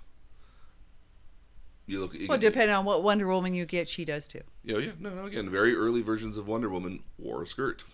[1.86, 2.14] You look.
[2.14, 4.42] you Well, can- depending on what Wonder Woman you get, she does too.
[4.64, 5.26] Yeah, yeah, no, no.
[5.26, 7.86] Again, very early versions of Wonder Woman wore a skirt.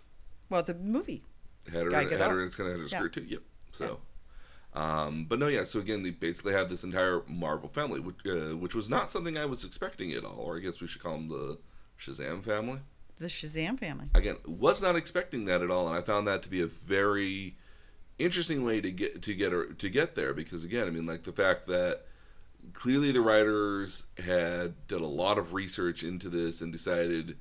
[0.50, 1.24] Well, the movie.
[1.72, 2.98] Had her, had her, it's kind of had a Yeah.
[2.98, 3.26] skirt too.
[3.28, 3.42] Yep.
[3.72, 4.00] So,
[4.76, 5.64] um, but no, yeah.
[5.66, 9.38] So again, they basically have this entire Marvel family, which, uh, which was not something
[9.38, 10.40] I was expecting at all.
[10.40, 11.58] Or I guess we should call them the
[12.00, 12.80] Shazam family.
[13.20, 14.08] The Shazam family.
[14.16, 17.56] Again, was not expecting that at all, and I found that to be a very
[18.20, 20.34] interesting way to get to get her to get there.
[20.34, 22.06] Because again, I mean, like the fact that
[22.74, 27.38] clearly the writers had done a lot of research into this and decided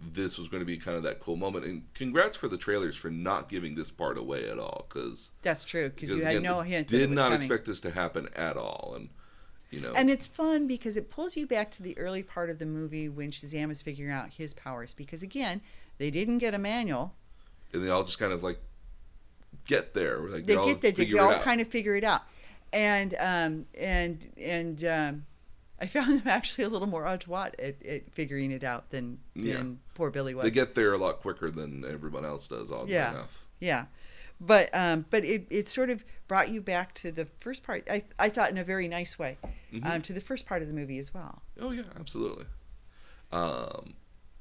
[0.00, 1.64] this was going to be kind of that cool moment.
[1.64, 5.64] And congrats for the trailers for not giving this part away at all, because That's
[5.64, 6.88] true because you had no hint.
[6.88, 7.38] Did not coming.
[7.42, 9.08] expect this to happen at all, and
[9.70, 12.58] you know, And it's fun because it pulls you back to the early part of
[12.58, 14.94] the movie when Shazam is figuring out his powers.
[14.94, 15.60] Because again,
[15.98, 17.14] they didn't get a manual.
[17.72, 18.60] and they all just kind of like
[19.64, 20.18] get there.
[20.18, 22.22] Like They all get that they all kind of figure it out.
[22.72, 25.26] And um and and um
[25.80, 29.44] I found them actually a little more adroit at, at figuring it out than than
[29.44, 29.62] Yeah.
[29.94, 30.44] Poor Billy was.
[30.44, 32.70] They get there a lot quicker than everyone else does.
[32.72, 33.12] Oddly Yeah.
[33.12, 33.44] enough.
[33.60, 33.86] Yeah.
[34.40, 37.86] But um, but it, it sort of brought you back to the first part.
[37.88, 39.38] I, I thought in a very nice way,
[39.72, 39.86] Mhm.
[39.88, 41.42] um, to the first part of the movie as well.
[41.60, 42.46] Oh yeah, absolutely.
[43.30, 43.94] Um,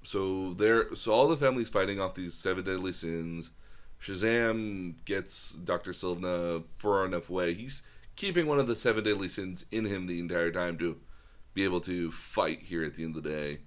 [0.03, 3.51] so there, so all the families fighting off these seven deadly sins.
[4.03, 7.53] Shazam gets Doctor Sivana far enough away.
[7.53, 7.81] He's
[8.15, 10.99] keeping one of the seven deadly sins in him the entire time to
[11.53, 13.59] be able to fight here at the end of the day.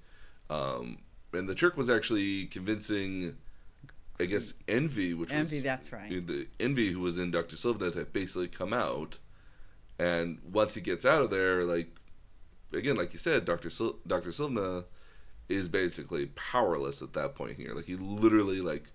[0.50, 0.98] Um,
[1.36, 3.36] and the trick was actually convincing,
[4.18, 6.26] I guess, Envy, which Envy, was that's right.
[6.26, 9.18] the Envy who was in Doctor Sivana to basically come out.
[9.98, 11.88] And once he gets out of there, like
[12.72, 14.84] again, like you said, Doctor Sil- Doctor Sivana
[15.48, 17.72] is basically powerless at that point here.
[17.74, 18.92] Like he literally like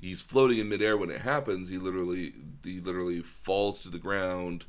[0.00, 1.68] he's floating in midair when it happens.
[1.68, 4.64] He literally he literally falls to the ground,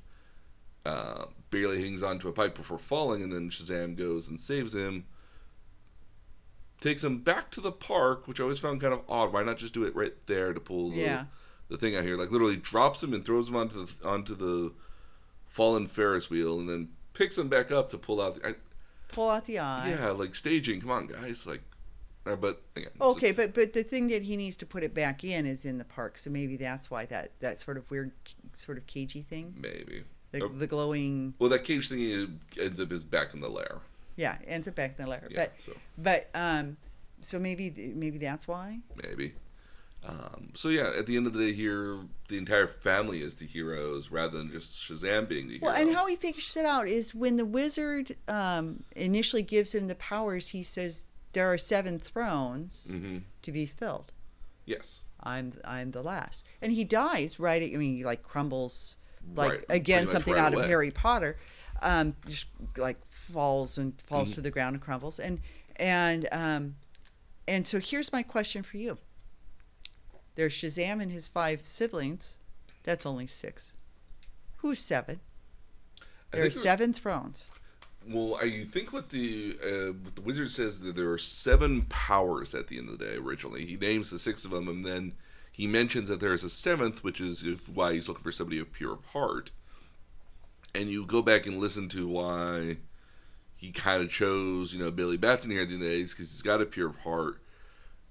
[0.86, 5.06] uh, barely hangs onto a pipe before falling, and then Shazam goes and saves him.
[6.86, 9.34] Takes him back to the park, which I always found kind of odd.
[9.34, 11.26] Why not just do it right there to pull the, Yeah.
[11.68, 12.16] the thing out here?
[12.16, 14.72] Like literally drops him and throws him onto the onto the
[15.48, 18.36] fallen Ferris wheel, and then picks him back up to pull out.
[18.42, 18.54] The, I,
[19.08, 19.90] Pull out the eye.
[19.98, 20.80] yeah, like staging.
[20.82, 21.48] Come on, guys.
[21.48, 21.62] Like,
[22.24, 25.24] Uh, but again, Okay, but but the thing that he needs to put it back
[25.24, 28.12] in is in the park, so maybe that's why that that sort of weird,
[28.56, 30.04] sort of cagey thing, maybe.
[30.32, 33.80] the, the glowing, Well, that cage thing ends up is back in the lair.
[34.16, 35.28] Yeah, ends up back in the lair.
[35.30, 36.78] Yeah, but so but um,
[37.22, 38.80] so maybe maybe that's why.
[39.02, 39.34] maybe.
[40.08, 41.98] Um, so yeah, at the end of the day, here
[42.28, 45.72] the entire family is the heroes rather than just Shazam being the hero.
[45.72, 49.88] Well, and how he figures it out is when the wizard um, initially gives him
[49.88, 51.02] the powers, he says
[51.34, 54.12] there are seven thrones hmm to be filled.
[54.66, 55.02] Yes.
[55.24, 57.62] I'm I'm the last, and he dies right.
[57.64, 58.98] At, I mean, he like crumbles,
[59.36, 60.64] like Right, again something right out away.
[60.66, 61.38] of Harry Potter,
[61.82, 62.46] um, just
[62.78, 64.36] like falls and falls Mhm.
[64.36, 65.42] to the ground and crumbles, and
[65.78, 66.76] and um,
[67.48, 68.98] and so here's my question for you.
[70.36, 72.38] There's Shazam and his five siblings.
[72.84, 73.74] That's only six.
[74.58, 75.20] Who's seven?
[76.32, 77.48] There are seven thrones.
[78.08, 82.54] Well, I think what the uh, what the wizard says that there are seven powers
[82.54, 83.16] at the end of the day.
[83.16, 85.14] Originally, he names the six of them, and then
[85.52, 88.60] he mentions that there is a seventh, which is if, why he's looking for somebody
[88.60, 89.52] of pure heart.
[90.76, 92.78] And you go back and listen to why
[93.56, 96.04] he kind of chose, you know, Billy Batson here at the end of the day,
[96.04, 97.38] because he's got a pure heart.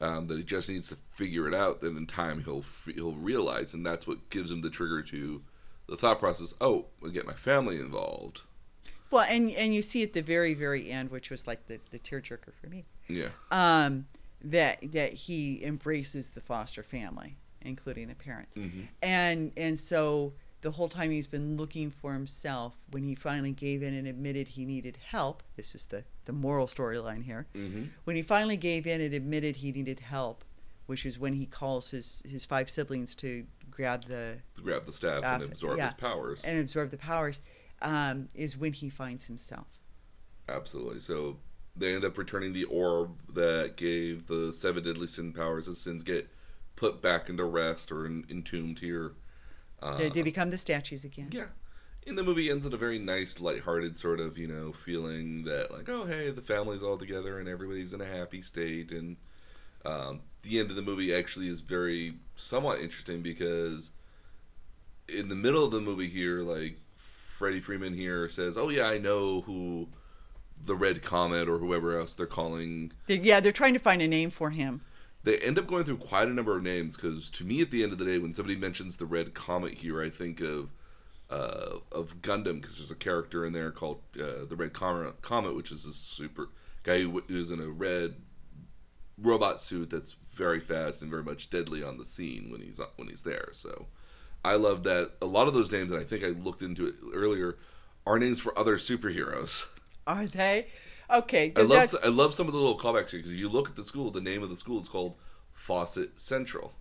[0.01, 1.81] Um, that he just needs to figure it out.
[1.81, 2.65] Then in time he'll
[2.95, 5.41] he'll realize, and that's what gives him the trigger to
[5.89, 6.53] the thought process.
[6.61, 8.43] Oh, I'll get my family involved.
[9.11, 12.01] Well, and and you see at the very very end, which was like the the
[12.01, 12.85] tearjerker for me.
[13.09, 13.29] Yeah.
[13.53, 14.07] um,
[14.43, 18.89] that that he embraces the foster family, including the parents, Mhm.
[19.01, 20.33] and and so
[20.65, 22.79] the whole time he's been looking for himself.
[22.91, 26.67] When he finally gave in and admitted he needed help, this is the the moral
[26.67, 27.47] storyline here.
[27.55, 27.85] Mm-hmm.
[28.05, 30.43] When he finally gave in and admitted he needed help,
[30.87, 35.19] which is when he calls his his five siblings to grab the grab the staff
[35.19, 35.85] Staff, and absorb yeah.
[35.89, 36.43] his powers.
[36.45, 37.43] and absorb the powers,
[37.83, 39.67] um, is when he finds himself.
[40.49, 41.01] Absolutely.
[41.01, 41.37] So
[41.77, 45.67] they end up returning the orb that gave the seven deadly sin powers.
[45.67, 46.27] The sins get
[46.75, 49.13] put back into rest or in, entombed here.
[49.83, 51.29] Uh, they, they become the statues again.
[51.33, 51.47] yeah.
[52.07, 55.71] In the movie ends in a very nice, lighthearted sort of, you know, feeling that
[55.73, 58.93] like, oh hey, the family's all together and everybody's in a happy state.
[58.93, 59.17] And
[59.87, 63.91] um, the end of the movie actually is very somewhat interesting because
[65.09, 68.99] in the middle of the movie here, like Freddie Freeman here says, "Oh yeah, I
[68.99, 69.89] know who
[70.65, 74.31] the Red Comet or whoever else they're calling." Yeah, they're trying to find a name
[74.31, 74.83] for him.
[75.25, 77.83] They end up going through quite a number of names because to me, at the
[77.83, 80.71] end of the day, when somebody mentions the Red Comet here, I think of
[81.31, 85.57] uh, of Gundam because there's a character in there called uh, the Red Comet, Comet,
[85.57, 86.51] which is a super
[86.83, 88.17] guy who who's in a red
[89.19, 93.09] robot suit that's very fast and very much deadly on the scene when he's when
[93.09, 93.49] he's there.
[93.53, 93.87] So
[94.45, 96.95] I love that a lot of those names, and I think I looked into it
[97.15, 97.57] earlier,
[98.07, 99.65] are names for other superheroes.
[100.07, 100.67] Are they?
[101.11, 103.69] Okay, I love that's I love some of the little callbacks here because you look
[103.69, 105.17] at the school, the name of the school is called
[105.53, 106.73] Fawcett Central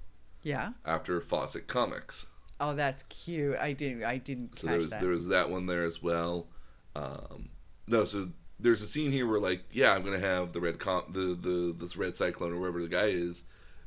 [0.43, 0.71] yeah.
[0.85, 2.25] after Fawcett Comics.
[2.59, 3.57] Oh, that's cute.
[3.57, 4.03] I didn't.
[4.03, 5.01] I didn't So catch there was that.
[5.01, 6.47] there was that one there as well.
[6.95, 7.49] Um,
[7.87, 11.03] no, so there's a scene here where like, yeah, I'm gonna have the red com
[11.09, 13.43] the the this red cyclone or wherever the guy is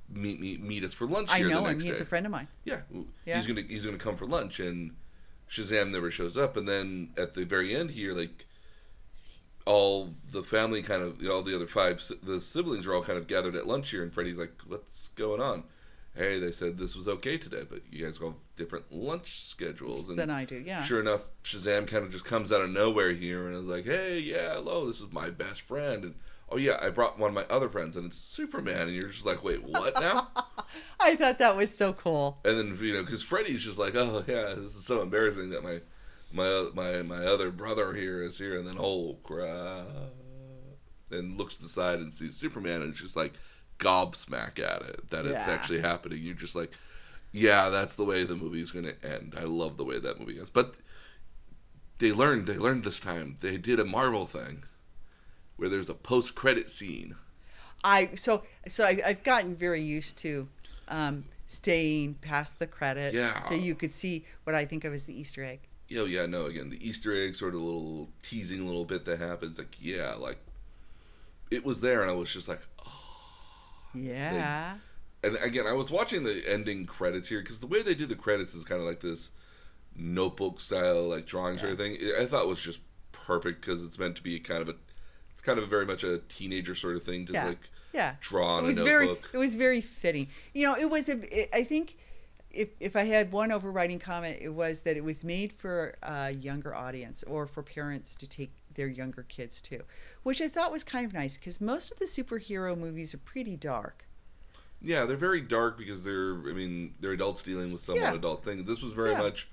[0.08, 1.80] meet meet meet us for lunch I know him.
[1.80, 2.02] He's day.
[2.02, 2.48] a friend of mine.
[2.64, 2.80] Yeah,
[3.24, 3.36] Yeah.
[3.36, 4.92] he's gonna he's gonna come for lunch, and
[5.50, 6.56] Shazam never shows up.
[6.56, 8.45] And then at the very end here, like
[9.66, 13.26] all the family kind of all the other five the siblings are all kind of
[13.26, 15.64] gathered at lunch here, and Freddy's like, "What's going on?"
[16.14, 20.08] Hey, they said this was okay today, but you guys have different lunch schedules.
[20.08, 20.56] And Than I do.
[20.64, 20.82] Yeah.
[20.82, 24.20] sure enough, Shazam kind of just comes out of nowhere here and is like, "Hey,
[24.20, 26.14] yeah, hello, this is my best friend." And
[26.48, 28.88] oh yeah, I brought one of my other friends, and it's Superman.
[28.88, 30.28] And you're just like, "Wait, what now?"
[31.00, 32.38] I thought that was so cool.
[32.44, 35.62] And then you know, because Freddy's just like, oh yeah, this is so embarrassing that
[35.62, 35.80] my
[36.32, 39.86] my my my other brother here is here, and then oh crap,
[41.10, 43.34] and looks to the side and sees Superman, and just like
[43.78, 45.52] gobsmack at it that it's Yeah.
[45.52, 46.22] actually happening.
[46.22, 46.72] You're just like,
[47.32, 49.34] yeah, that's the way the movie's going to end.
[49.38, 50.76] I love the way that movie ends, but
[51.98, 53.36] they learned they learned this time.
[53.40, 54.64] They did a Marvel thing
[55.56, 57.16] where there's a post credit scene.
[57.84, 60.48] I so so I, I've gotten very used to
[60.88, 63.42] um, staying past the credits, Yeah.
[63.48, 65.60] so you could see what I think of as the Easter egg.
[65.88, 69.56] Yo, yeah, no, again, the Easter egg sort of little teasing little bit that happens,
[69.58, 70.38] like, yeah, like,
[71.50, 72.92] it was there, and I was just like, oh.
[73.94, 74.78] Yeah.
[75.22, 78.16] And again, I was watching the ending credits here, because the way they do the
[78.16, 79.30] credits is kind of like this
[79.94, 81.96] notebook style, like, drawing sort of thing.
[82.18, 82.80] I thought was just
[83.12, 84.74] perfect, because it's meant to be kind of a,
[85.32, 87.46] it's kind of a very much a teenager sort of thing to, Yeah.
[87.46, 87.60] like,
[87.92, 88.16] Yeah.
[88.20, 89.30] draw on it was a very notebook.
[89.32, 90.26] it was very fitting.
[90.52, 91.96] You know, it was a it, I think
[92.56, 96.32] if if I had one overriding comment, it was that it was made for a
[96.34, 99.82] younger audience or for parents to take their younger kids to,
[100.22, 103.56] which I thought was kind of nice because most of the superhero movies are pretty
[103.56, 104.06] dark.
[104.80, 106.32] Yeah, they're very dark because they're.
[106.34, 108.14] I mean, they're adults dealing with somewhat Yeah.
[108.14, 108.66] adult things.
[108.66, 109.22] This was very Yeah.
[109.22, 109.48] much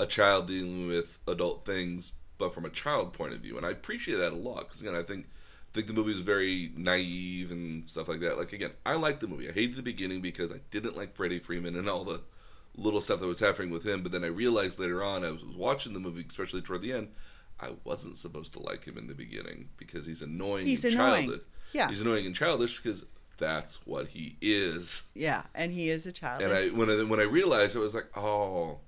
[0.00, 3.70] a child dealing with adult things, but from a child point of view, and I
[3.70, 5.26] appreciate that a lot because again, I think
[5.72, 8.36] think the movie was very naive and stuff like that.
[8.36, 9.48] Like again, I liked the movie.
[9.48, 12.20] I hated the beginning because I didn't like Freddie Freeman and all the
[12.76, 14.02] little stuff that was happening with him.
[14.02, 17.08] But then I realized later on, I was watching the movie, especially toward the end,
[17.60, 20.66] I wasn't supposed to like him in the beginning because he's annoying.
[20.66, 21.28] He's and annoying.
[21.28, 21.46] childish.
[21.72, 23.04] Yeah, He's annoying and childish because
[23.38, 25.02] that's what he is.
[25.14, 26.42] yeah, and he is a child.
[26.42, 28.80] And I when I when I realized it I was like, oh,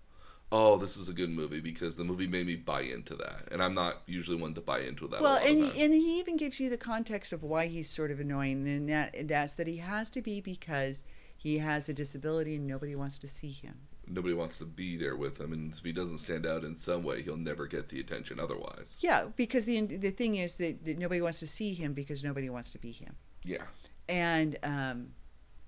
[0.53, 3.63] oh, this is a good movie because the movie made me buy into that, and
[3.63, 5.21] I'm not usually one to buy into that.
[5.23, 8.69] well, and and he even gives you the context of why he's sort of annoying,
[8.69, 11.05] and that that's that he has to be because
[11.45, 13.75] he has a disability and nobody wants to see him.
[14.19, 17.03] nobody wants to be there with him, and if he doesn't stand out in some
[17.09, 18.89] way, he'll never get the attention otherwise.
[19.09, 22.49] Yeah, because the the thing is that, that nobody wants to see him because nobody
[22.57, 23.15] wants to be him.
[23.45, 23.65] Yeah,
[24.09, 24.99] and um,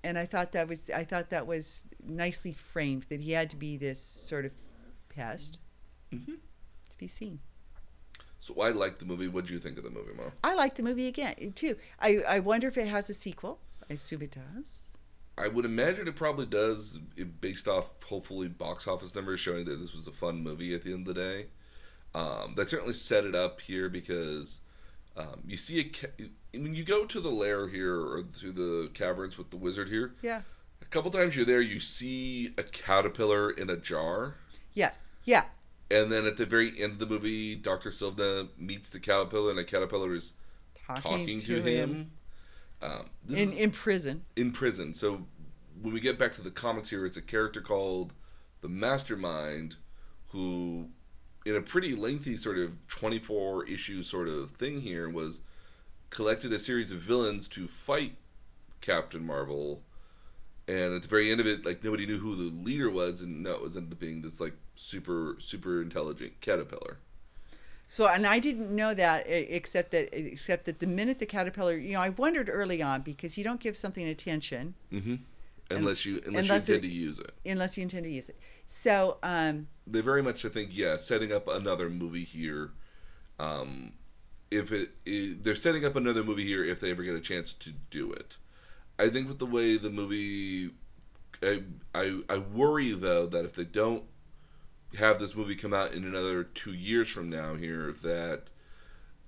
[0.03, 1.83] and I thought that was I thought that was
[2.23, 4.01] nicely framed that he had to be this
[4.31, 4.51] sort of
[5.09, 5.59] pest
[6.11, 6.35] hmm
[6.91, 7.39] to be seen.
[8.39, 9.27] so I liked the movie.
[9.27, 10.31] What do you think of the movie, Mom?
[10.43, 11.75] I like the movie again too.
[11.99, 13.53] I I wonder if it has a sequel.
[13.89, 14.83] I assume it does.
[15.37, 16.97] I would imagine it probably does,
[17.41, 20.93] based off hopefully box office numbers showing that this was a fun movie at the
[20.93, 21.45] end of the day.
[22.15, 24.61] Um, that certainly set it up here because
[25.15, 28.89] um, you see a ca- when you go to the lair here or to the
[28.95, 30.15] caverns with the wizard here.
[30.23, 30.41] Yeah.
[30.81, 34.35] A couple times you're there, you see a caterpillar in a jar,
[34.73, 35.09] Yes.
[35.25, 35.45] Yeah.
[35.91, 39.59] and then at the very end of the movie, Doctor Sivana meets the caterpillar, and
[39.59, 40.33] the caterpillar is
[40.85, 42.11] Talking, talking, to, him.
[42.81, 44.23] Um, this in in prison.
[44.35, 44.93] in prison.
[44.93, 45.25] So
[45.81, 48.13] when we get back to the comics here, it's a character called
[48.61, 49.77] the Mister Mind,
[50.29, 50.89] who,
[51.45, 55.41] in a pretty lengthy sort of twenty-four issue sort of thing here, was
[56.09, 58.15] collected a series of villains to fight
[58.81, 59.81] Captain Marvel.
[60.69, 63.41] And at the very end of it, like nobody knew who the leader was, and
[63.41, 66.97] no, it was ended up being this like super super intelligent caterpillar.
[67.89, 71.93] So and I didn't know that except that except that the minute the caterpillar, you
[71.93, 75.15] know, I wondered early on because you don't give something attention Mm-hmm.
[75.69, 77.31] Unless you unless, unless you it- intend to use it.
[77.45, 78.37] unless you intend to use it.
[78.67, 82.71] So um, they very much I think yeah setting up another movie here
[83.39, 83.93] um
[84.51, 87.53] if it, it they're setting up another movie here if they ever get a chance
[87.53, 88.37] to do it
[88.99, 90.71] I think with the way the movie
[91.41, 91.63] I
[91.93, 94.03] I, I worry though that if they don't
[94.97, 98.49] have this movie come out in another 2 years from now here that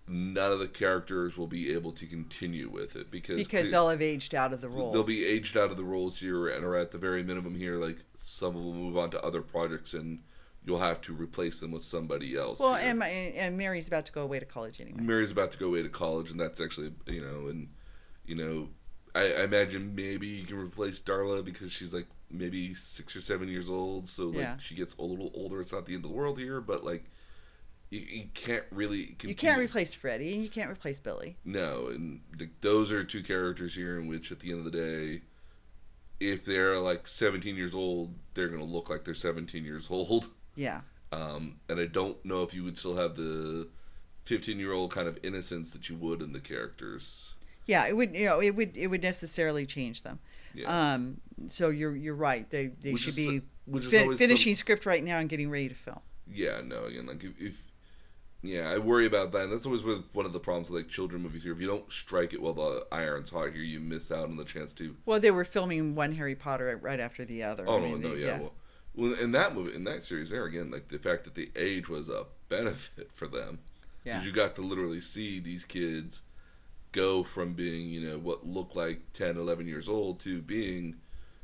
[0.07, 3.89] none of the characters will be able to continue with it because because they- they'll
[3.89, 4.93] have aged out of the roles.
[4.93, 7.75] They'll be aged out of the roles here, and are at the very minimum here.
[7.75, 10.23] Like some will move on to other projects, and
[10.65, 12.59] you'll have to replace them with somebody else.
[12.59, 12.89] well, here.
[12.89, 14.99] and my, and Mary's about to go away to college anyway.
[15.01, 17.69] Mary's about to go away to college, and that's actually you know, and
[18.25, 18.69] you know,
[19.13, 23.47] I, I imagine maybe you can replace Darla because she's like maybe six or seven
[23.47, 24.57] years old, so like Yeah.
[24.61, 25.61] she gets a little older.
[25.61, 27.05] It's not the end of the world here, but like
[27.89, 29.15] you, you can't really.
[29.23, 31.37] You can't replace Freddie and you can't replace Billy.
[31.43, 34.79] No, and th- those are two characters here in which, at the end of the
[34.79, 35.21] day,
[36.19, 40.27] if they're like 17 years old, they're going to look like they're 17 years old.
[40.55, 40.81] Yeah.
[41.13, 43.69] Um, and I don't know if you would still have the
[44.25, 47.33] 15 year old kind of innocence that you would in the characters.
[47.65, 50.19] Yeah, it would you know, it would it would necessarily change them.
[50.53, 50.93] Yeah.
[50.93, 52.49] Um so you're you're right.
[52.49, 55.29] They they Which should is- be which is fin- some- finishing script right now and
[55.29, 55.99] getting ready to film.
[56.31, 57.55] yeah, no, again, like if, if.
[58.41, 59.43] Yeah, I worry about that.
[59.43, 61.51] And that's always with one of the problems with like children movies here.
[61.51, 64.45] If you don't strike it while the iron's hot here, you miss out on the
[64.45, 67.65] chance to Well, they were filming one Harry Potter right after the other.
[67.67, 68.39] Oh I no, mean, no, they- yeah.
[68.39, 68.53] Well,
[68.95, 71.89] well, in that movie, in that series, there again, like the fact that the age
[71.89, 73.59] was a benefit for them,
[74.05, 74.13] yeah.
[74.13, 76.21] because you got to literally see these kids
[76.91, 80.95] go from being, you know, what looked like 10, 11 years old to being,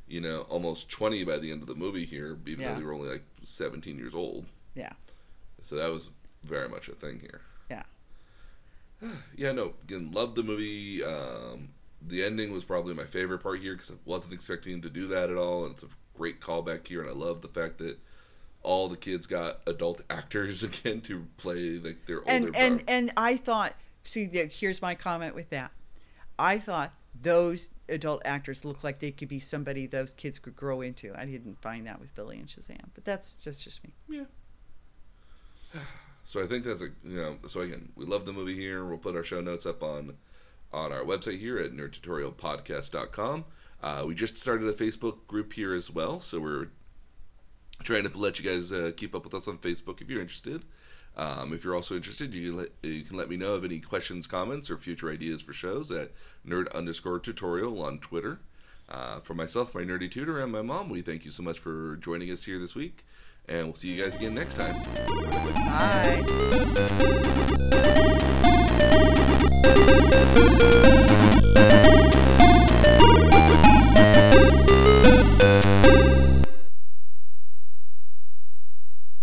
[0.08, 2.74] you know, almost 20 by the end of the movie here, even Yeah.
[2.74, 4.46] though they were only like 17 years old.
[4.76, 4.94] Yeah.
[5.62, 6.10] So that was
[6.44, 7.42] very much a thing here.
[7.70, 7.84] Yeah.
[9.36, 11.04] yeah, no, again, loved the movie.
[11.04, 11.70] Um,
[12.02, 15.30] the ending was probably my favorite part here because I wasn't expecting to do that
[15.30, 15.88] at all, and it's a
[16.18, 17.02] great callback here.
[17.02, 17.98] And I love the fact that
[18.62, 22.30] all the kids got adult actors again to play like their older.
[22.32, 23.74] and and and I thought,
[24.06, 25.72] see, there- here's my comment with that.
[26.40, 30.82] I thought those adult actors looked like they could be somebody those kids could grow
[30.82, 31.14] into.
[31.18, 33.94] I didn't find that with Billy and Shazam, but that's just just me.
[34.10, 34.26] Yeah.
[36.26, 37.38] So I think that's a you know.
[37.48, 38.84] So again, we love the movie here.
[38.86, 40.16] We'll put our show notes up on
[40.74, 43.46] on our website here at nerdtutorialpodcast.com.
[43.82, 46.68] Uh, we just started a Facebook group here as well, so we're
[47.84, 50.64] trying to let you guys uh, keep up with us on Facebook if you're interested.
[51.18, 53.80] Um, if you're also interested, you can, let, you can let me know of any
[53.80, 56.12] questions, comments, or future ideas for shows at
[56.46, 58.40] nerd underscore tutorial on Twitter.
[58.88, 61.96] Uh, for myself, my nerdy tutor, and my mom, we thank you so much for
[61.98, 63.04] joining us here this week,
[63.48, 64.76] and we'll see you guys again next time.
[67.72, 68.12] Bye.